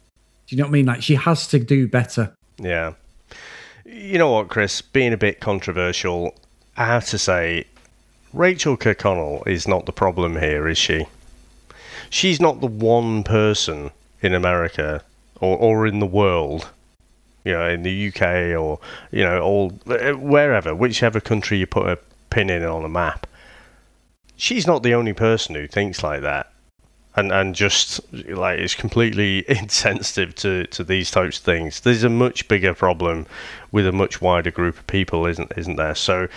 [0.55, 0.85] you know what I mean?
[0.85, 2.35] Like she has to do better.
[2.59, 2.93] Yeah.
[3.85, 4.81] You know what, Chris?
[4.81, 6.35] Being a bit controversial,
[6.77, 7.65] I have to say,
[8.31, 11.05] Rachel Kirkconnell is not the problem here, is she?
[12.09, 15.03] She's not the one person in America
[15.41, 16.69] or, or in the world,
[17.43, 18.79] you know, in the UK or,
[19.11, 23.27] you know, all wherever, whichever country you put a pin in on a map.
[24.37, 26.52] She's not the only person who thinks like that.
[27.15, 31.81] And, and just like is completely insensitive to, to these types of things.
[31.81, 33.27] There's a much bigger problem
[33.71, 35.93] with a much wider group of people, isn't isn't there?
[35.93, 36.27] So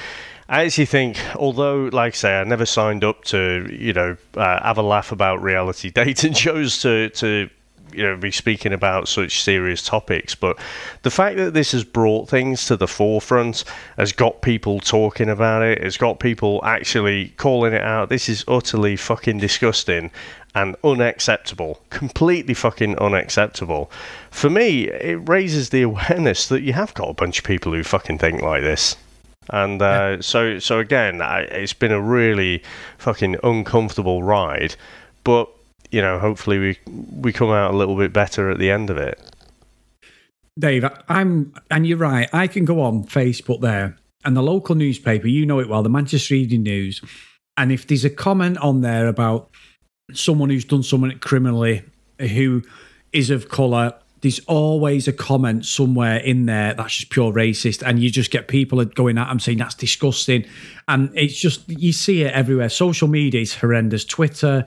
[0.48, 4.62] I actually think, although, like I say, I never signed up to, you know, uh,
[4.62, 7.50] have a laugh about reality dating shows to, to,
[7.92, 10.34] you know, be speaking about such serious topics.
[10.34, 10.58] But
[11.02, 13.64] the fact that this has brought things to the forefront
[13.96, 18.08] has got people talking about it it, has got people actually calling it out.
[18.08, 20.10] This is utterly fucking disgusting
[20.56, 21.82] and unacceptable.
[21.90, 23.90] Completely fucking unacceptable.
[24.30, 27.84] For me, it raises the awareness that you have got a bunch of people who
[27.84, 28.96] fucking think like this.
[29.50, 30.16] And uh, yeah.
[30.20, 32.62] so, so again, I, it's been a really
[32.98, 34.74] fucking uncomfortable ride,
[35.22, 35.48] but
[35.92, 36.78] you know, hopefully we
[37.20, 39.20] we come out a little bit better at the end of it.
[40.58, 42.28] Dave, I'm, and you're right.
[42.32, 45.90] I can go on Facebook there, and the local newspaper, you know it well, the
[45.90, 47.00] Manchester Evening News,
[47.56, 49.48] and if there's a comment on there about
[50.12, 51.82] someone who's done something criminally
[52.18, 52.62] who
[53.12, 57.98] is of colour, there's always a comment somewhere in there that's just pure racist, and
[58.02, 60.44] you just get people going at them saying that's disgusting,
[60.88, 62.68] and it's just you see it everywhere.
[62.68, 64.04] Social media is horrendous.
[64.04, 64.64] Twitter,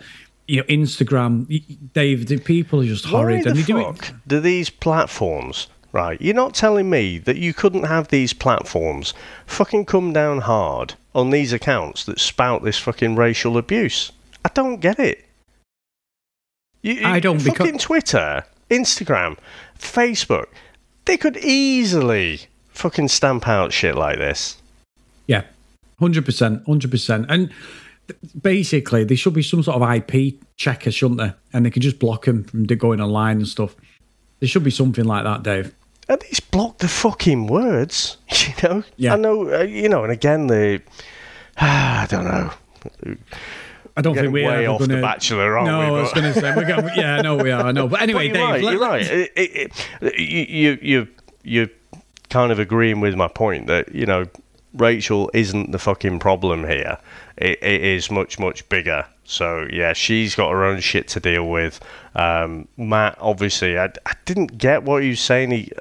[0.47, 1.47] you know, Instagram.
[1.93, 5.67] Dave, the people are just horrid, and the they fuck do, it- do these platforms
[5.91, 6.21] right?
[6.21, 9.11] You're not telling me that you couldn't have these platforms
[9.47, 14.11] fucking come down hard on these accounts that spout this fucking racial abuse.
[14.45, 15.25] I don't get it.
[16.81, 19.37] You, I don't fucking because Twitter, Instagram,
[19.77, 20.45] Facebook.
[21.05, 24.57] They could easily fucking stamp out shit like this.
[25.27, 25.43] Yeah,
[25.99, 27.25] hundred percent, hundred percent.
[27.29, 27.51] And
[28.41, 31.35] basically, there should be some sort of IP checker, shouldn't there?
[31.53, 33.75] And they can just block them from going online and stuff.
[34.39, 35.73] There should be something like that, Dave.
[36.07, 38.83] At least block the fucking words, you know.
[38.95, 39.13] Yeah.
[39.13, 40.03] I know, uh, you know.
[40.03, 40.81] And again, the
[41.57, 42.53] I don't know.
[43.99, 45.85] I don't think we're way off gonna, the Bachelor, aren't no, we?
[45.87, 46.89] No, I was going to say we're going.
[46.95, 47.63] Yeah, no, we are.
[47.63, 48.71] I know, but anyway, but you're Dave, right.
[48.71, 49.01] You're right.
[49.01, 51.07] It, it, it, you you
[51.43, 51.69] you
[52.29, 54.25] kind of agreeing with my point that you know
[54.73, 56.97] Rachel isn't the fucking problem here.
[57.35, 59.05] It, it is much much bigger.
[59.25, 61.81] So yeah, she's got her own shit to deal with.
[62.15, 65.51] Um, Matt, obviously, I, I didn't get what he was saying.
[65.51, 65.71] He,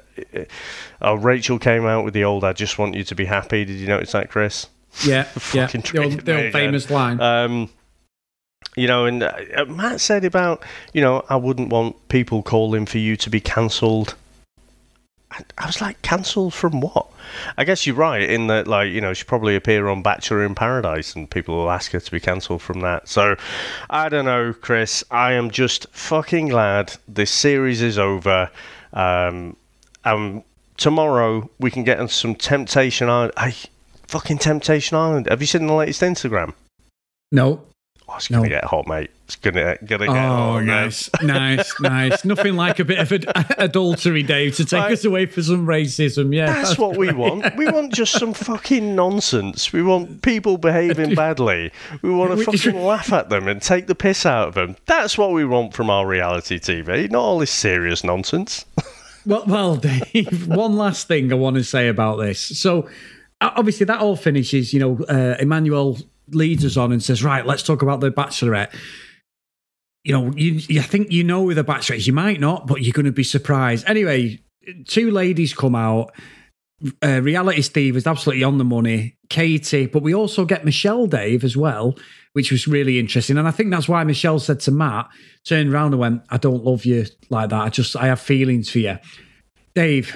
[1.01, 3.79] uh, Rachel came out with the old "I just want you to be happy." Did
[3.79, 4.67] you notice that, Chris?
[5.05, 5.67] Yeah, yeah.
[5.67, 7.21] The old, the old famous line.
[7.21, 7.69] Um,
[8.79, 10.63] You know, and uh, Matt said about,
[10.93, 14.15] you know, I wouldn't want people calling for you to be cancelled.
[15.57, 17.07] I, was like, cancelled from what?
[17.57, 20.55] I guess you're right in that, like, you know, she probably appear on Bachelor in
[20.55, 23.09] Paradise and people will ask her to be cancelled from that.
[23.09, 23.35] So,
[23.89, 25.03] I don't know, Chris.
[25.11, 28.49] I am just fucking glad this series is over.
[28.93, 29.57] Um,
[30.05, 30.43] um,
[30.77, 33.33] tomorrow we can get on some Temptation Island.
[33.35, 33.55] I
[34.07, 35.27] fucking Temptation Island.
[35.29, 36.53] Have you seen the latest Instagram?
[37.31, 37.61] No.
[38.11, 38.49] Oh, it's gonna No.
[38.49, 39.11] get hot, mate.
[39.25, 40.63] It's gonna gonna get Oh, hot.
[40.63, 42.25] nice, nice, nice.
[42.25, 46.33] Nothing like a bit of ad- adultery, Dave, to take us away from some racism.
[46.35, 47.55] Yeah, That's what we want.
[47.55, 49.71] We want just some fucking nonsense.
[49.71, 51.71] We want people behaving badly.
[52.01, 54.75] We want to fucking laugh at them and take the piss out of them.
[54.87, 58.65] That's what we want from our reality TV, not all this serious nonsense.
[59.25, 60.47] Well, well, Dave.
[60.47, 62.39] One last thing I want to say about this.
[62.57, 62.87] So,
[63.41, 64.73] obviously, that all finishes.
[64.73, 65.97] You know, uh, Emmanuel
[66.33, 68.73] leads us on and says, "Right, let's talk about the Bachelorette."
[70.03, 72.07] You know, you, you think you know who the Bachelorette is.
[72.07, 73.85] You might not, but you're going to be surprised.
[73.87, 74.39] Anyway,
[74.87, 76.11] two ladies come out.
[77.03, 79.17] Uh, Reality Steve is absolutely on the money.
[79.29, 81.97] Katie, but we also get Michelle Dave as well,
[82.33, 83.37] which was really interesting.
[83.37, 85.09] And I think that's why Michelle said to Matt,
[85.45, 87.61] turned around and went, I don't love you like that.
[87.61, 88.97] I just, I have feelings for you.
[89.75, 90.15] Dave,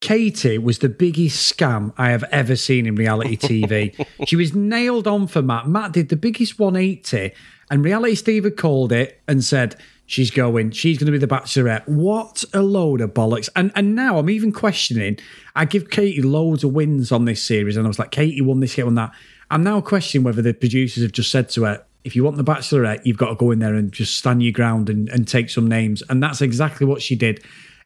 [0.00, 4.06] Katie was the biggest scam I have ever seen in reality TV.
[4.26, 5.68] she was nailed on for Matt.
[5.68, 7.32] Matt did the biggest 180,
[7.70, 9.76] and reality Steve had called it and said,
[10.06, 11.86] She's going, she's going to be the bachelorette.
[11.86, 13.48] What a load of bollocks.
[13.54, 15.18] And and now I'm even questioning.
[15.54, 18.58] I give Katie loads of wins on this series, and I was like, Katie won
[18.58, 19.12] this, Katie won that.
[19.52, 22.44] I'm now questioning whether the producers have just said to her, if you want the
[22.44, 25.50] bachelorette, you've got to go in there and just stand your ground and, and take
[25.50, 26.02] some names.
[26.08, 27.44] And that's exactly what she did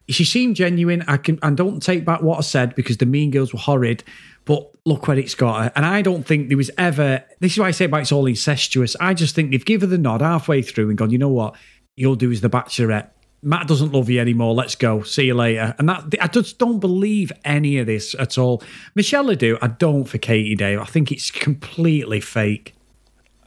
[0.08, 1.02] she seemed genuine.
[1.08, 4.04] I can and don't take back what I said because the Mean Girls were horrid.
[4.44, 5.72] But look where it's got her.
[5.74, 7.24] And I don't think there was ever.
[7.40, 8.94] This is why I say about it's all incestuous.
[9.00, 11.10] I just think they've given the nod halfway through and gone.
[11.10, 11.54] You know what?
[11.96, 13.08] You'll do as the Bachelorette.
[13.42, 14.54] Matt doesn't love you anymore.
[14.54, 15.02] Let's go.
[15.02, 15.74] See you later.
[15.78, 18.62] And that I just don't believe any of this at all.
[18.94, 19.58] Michelle I do.
[19.60, 20.80] I don't for Katie Dave.
[20.80, 22.74] I think it's completely fake.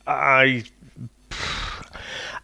[0.05, 0.64] I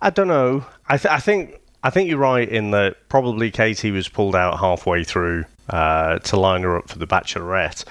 [0.01, 0.65] I don't know.
[0.87, 4.59] I th- I think I think you're right in that probably Katie was pulled out
[4.59, 7.83] halfway through uh, to line her up for the Bachelorette,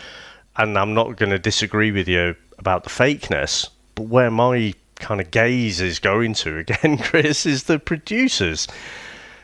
[0.57, 3.69] and I'm not going to disagree with you about the fakeness.
[3.95, 8.67] But where my kind of gaze is going to again, Chris, is the producers.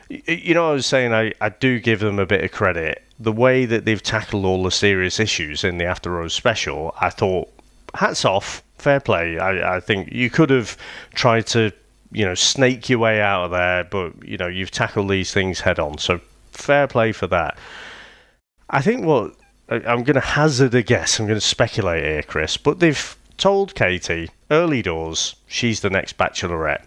[0.09, 3.03] You know, I was saying I, I do give them a bit of credit.
[3.19, 7.11] The way that they've tackled all the serious issues in the After Rose special, I
[7.11, 7.51] thought,
[7.93, 9.37] hats off, fair play.
[9.37, 10.75] I, I think you could have
[11.13, 11.71] tried to,
[12.11, 15.61] you know, snake your way out of there, but, you know, you've tackled these things
[15.61, 15.97] head on.
[15.97, 16.19] So
[16.51, 17.57] fair play for that.
[18.69, 19.35] I think what
[19.69, 23.75] I'm going to hazard a guess, I'm going to speculate here, Chris, but they've told
[23.75, 26.83] Katie early doors she's the next bachelorette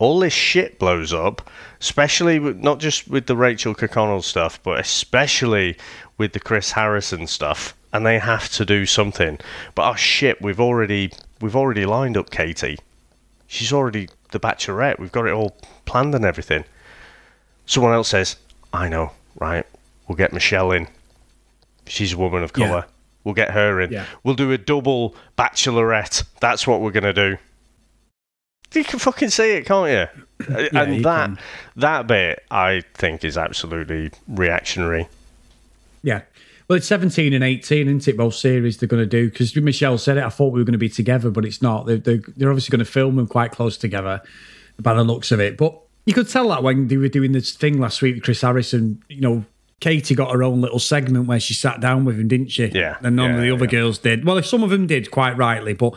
[0.00, 1.48] all this shit blows up,
[1.80, 5.76] especially with, not just with the Rachel Kirkconnell stuff, but especially
[6.18, 9.38] with the Chris Harrison stuff, and they have to do something.
[9.74, 12.78] But oh shit, we've already we've already lined up Katie.
[13.52, 15.00] She's already the Bachelorette.
[15.00, 16.62] We've got it all planned and everything.
[17.66, 18.36] Someone else says,
[18.72, 19.66] "I know, right?
[20.06, 20.86] We'll get Michelle in.
[21.88, 22.66] She's a woman of Yeah.
[22.68, 22.84] color.
[23.24, 23.90] We'll get her in.
[23.92, 24.04] Yeah.
[24.22, 26.22] We'll do a double Bachelorette.
[26.40, 27.38] That's what we're gonna do."
[28.72, 30.22] You can fucking see it, can't you?
[30.72, 31.38] Yeah, and you that can.
[31.76, 35.08] that bit, I think, is absolutely reactionary.
[36.04, 36.22] Yeah.
[36.70, 38.16] Well, it's 17 and 18, isn't it?
[38.16, 39.28] Both series they're going to do.
[39.28, 41.86] Because Michelle said it, I thought we were going to be together, but it's not.
[41.86, 44.22] They're, they're, they're obviously going to film them quite close together
[44.78, 45.56] by the looks of it.
[45.56, 48.42] But you could tell that when they were doing this thing last week with Chris
[48.42, 49.44] Harrison, you know,
[49.80, 52.66] Katie got her own little segment where she sat down with him, didn't she?
[52.66, 53.70] Yeah, And none of the other yeah.
[53.72, 54.24] girls did.
[54.24, 55.94] Well, some of them did quite rightly, but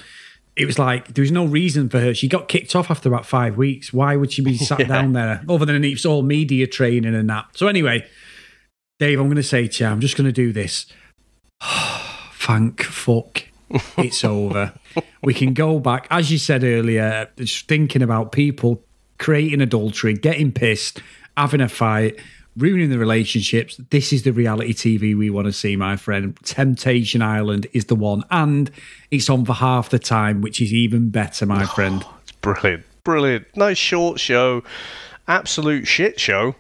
[0.55, 2.15] it was like there was no reason for her.
[2.15, 3.93] She got kicked off after about five weeks.
[3.93, 7.49] Why would she be sat down there other than it's all media training and that?
[7.53, 8.07] So anyway,
[9.03, 10.85] Dave, I'm going to say to you, I'm just going to do this.
[12.35, 13.43] Thank fuck.
[13.97, 14.71] It's over.
[15.21, 18.81] We can go back, as you said earlier, just thinking about people
[19.17, 21.01] creating adultery, getting pissed,
[21.35, 22.17] having a fight,
[22.55, 23.75] ruining the relationships.
[23.89, 26.37] This is the reality TV we want to see, my friend.
[26.45, 28.71] Temptation Island is the one, and
[29.11, 32.05] it's on for half the time, which is even better, my friend.
[32.21, 33.47] It's brilliant, brilliant.
[33.57, 34.63] Nice short show,
[35.27, 36.55] absolute shit show.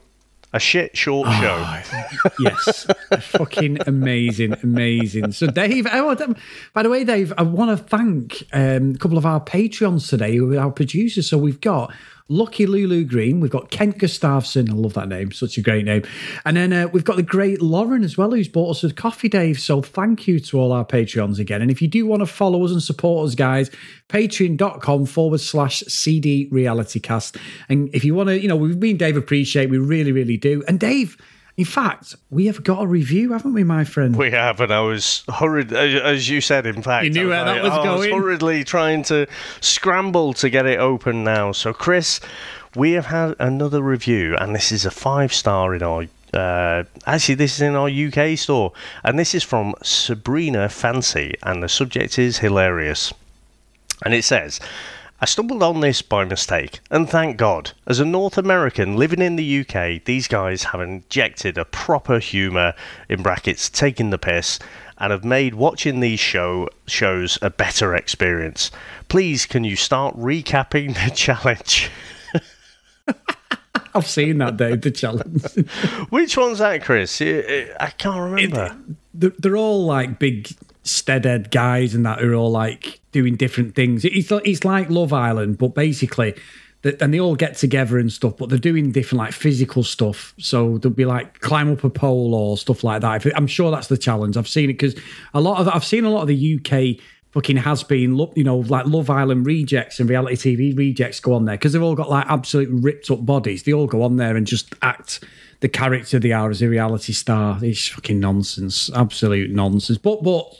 [0.55, 2.29] A shit short Ah, show.
[2.39, 2.85] yes,
[3.21, 5.31] fucking amazing, amazing.
[5.31, 6.15] So, Dave, oh,
[6.73, 10.35] by the way, Dave, I want to thank um, a couple of our Patreons today,
[10.35, 11.27] who are our producers.
[11.27, 11.91] So we've got
[12.29, 13.39] Lucky Lulu Green.
[13.39, 14.69] We've got Kent Gustafson.
[14.69, 15.31] I love that name.
[15.31, 16.03] Such a great name.
[16.45, 19.29] And then uh, we've got the great Lauren as well, who's bought us a coffee,
[19.29, 19.59] Dave.
[19.59, 21.61] So thank you to all our Patreons again.
[21.61, 23.69] And if you do want to follow us and support us, guys,
[24.09, 27.37] patreon.com forward slash CD Reality Cast.
[27.69, 30.63] And if you want to, you know, we've been Dave appreciate, we really, really do.
[30.67, 31.17] And Dave,
[31.55, 34.15] in fact, we have got a review, haven't we, my friend?
[34.15, 36.65] We have, and I was hurried, as you said.
[36.65, 37.99] In fact, you knew where that was I going.
[37.99, 39.27] was hurriedly trying to
[39.61, 41.51] scramble to get it open now.
[41.51, 42.19] So, Chris,
[42.75, 46.05] we have had another review, and this is a five star in our.
[46.33, 48.73] Uh, actually, this is in our UK store,
[49.03, 53.13] and this is from Sabrina Fancy, and the subject is hilarious.
[54.03, 54.59] And it says,
[55.23, 57.71] I stumbled on this by mistake, and thank God.
[57.87, 62.73] As a North American living in the UK, these guys have injected a proper humour,
[63.07, 64.59] in brackets, taking the piss,
[64.97, 68.69] and have made watching these show shows a better experience.
[69.07, 71.89] Please, can you start recapping the challenge?
[73.95, 75.41] I've seen that, Dave, the challenge.
[76.09, 77.21] Which one's that, Chris?
[77.21, 78.77] I can't remember.
[79.21, 80.49] It, they're all like big
[80.83, 84.05] steadhead guys and that are all like doing different things.
[84.05, 86.35] It's it's like Love Island, but basically,
[86.83, 90.33] and they all get together and stuff, but they're doing different like physical stuff.
[90.37, 93.25] So they'll be like climb up a pole or stuff like that.
[93.35, 94.37] I'm sure that's the challenge.
[94.37, 94.95] I've seen it because
[95.33, 98.57] a lot of I've seen a lot of the UK fucking has been, you know,
[98.57, 102.09] like Love Island rejects and reality TV rejects go on there because they've all got
[102.09, 103.63] like absolute ripped up bodies.
[103.63, 105.23] They all go on there and just act
[105.61, 107.57] the character they are as a reality star.
[107.63, 109.97] It's fucking nonsense, absolute nonsense.
[109.97, 110.53] But but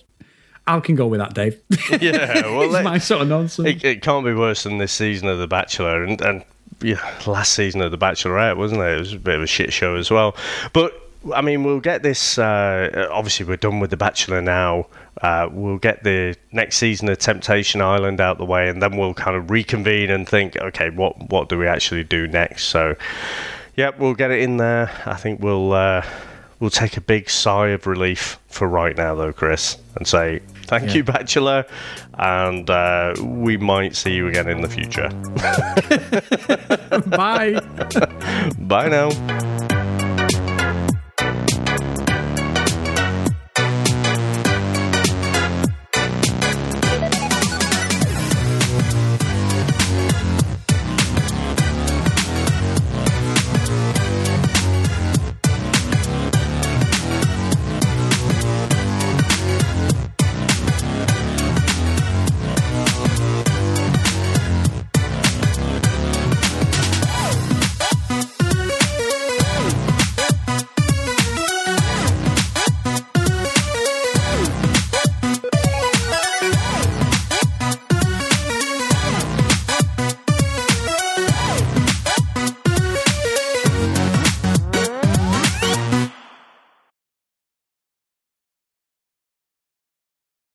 [0.66, 1.60] I can go with that, Dave.
[2.02, 3.68] Yeah, well, it's my sort of nonsense.
[3.68, 6.44] It, it, can't be worse than this season of The Bachelor, and and
[6.82, 8.96] yeah, last season of The Bachelorette, wasn't it?
[8.96, 10.36] It was a bit of a shit show as well.
[10.72, 10.94] But
[11.34, 12.38] I mean, we'll get this.
[12.38, 14.88] Uh, obviously, we're done with The Bachelor now.
[15.22, 19.14] Uh, we'll get the next season of Temptation Island out the way, and then we'll
[19.14, 22.66] kind of reconvene and think, okay, what what do we actually do next?
[22.66, 22.96] So,
[23.76, 24.92] yep, we'll get it in there.
[25.06, 25.74] I think we'll.
[25.74, 26.06] Uh,
[26.60, 30.88] we'll take a big sigh of relief for right now, though, Chris, and say thank
[30.88, 30.94] yeah.
[30.94, 31.66] you, Bachelor,
[32.16, 35.10] and uh, we might see you again in the future.
[37.10, 37.60] Bye.
[38.60, 39.70] Bye now.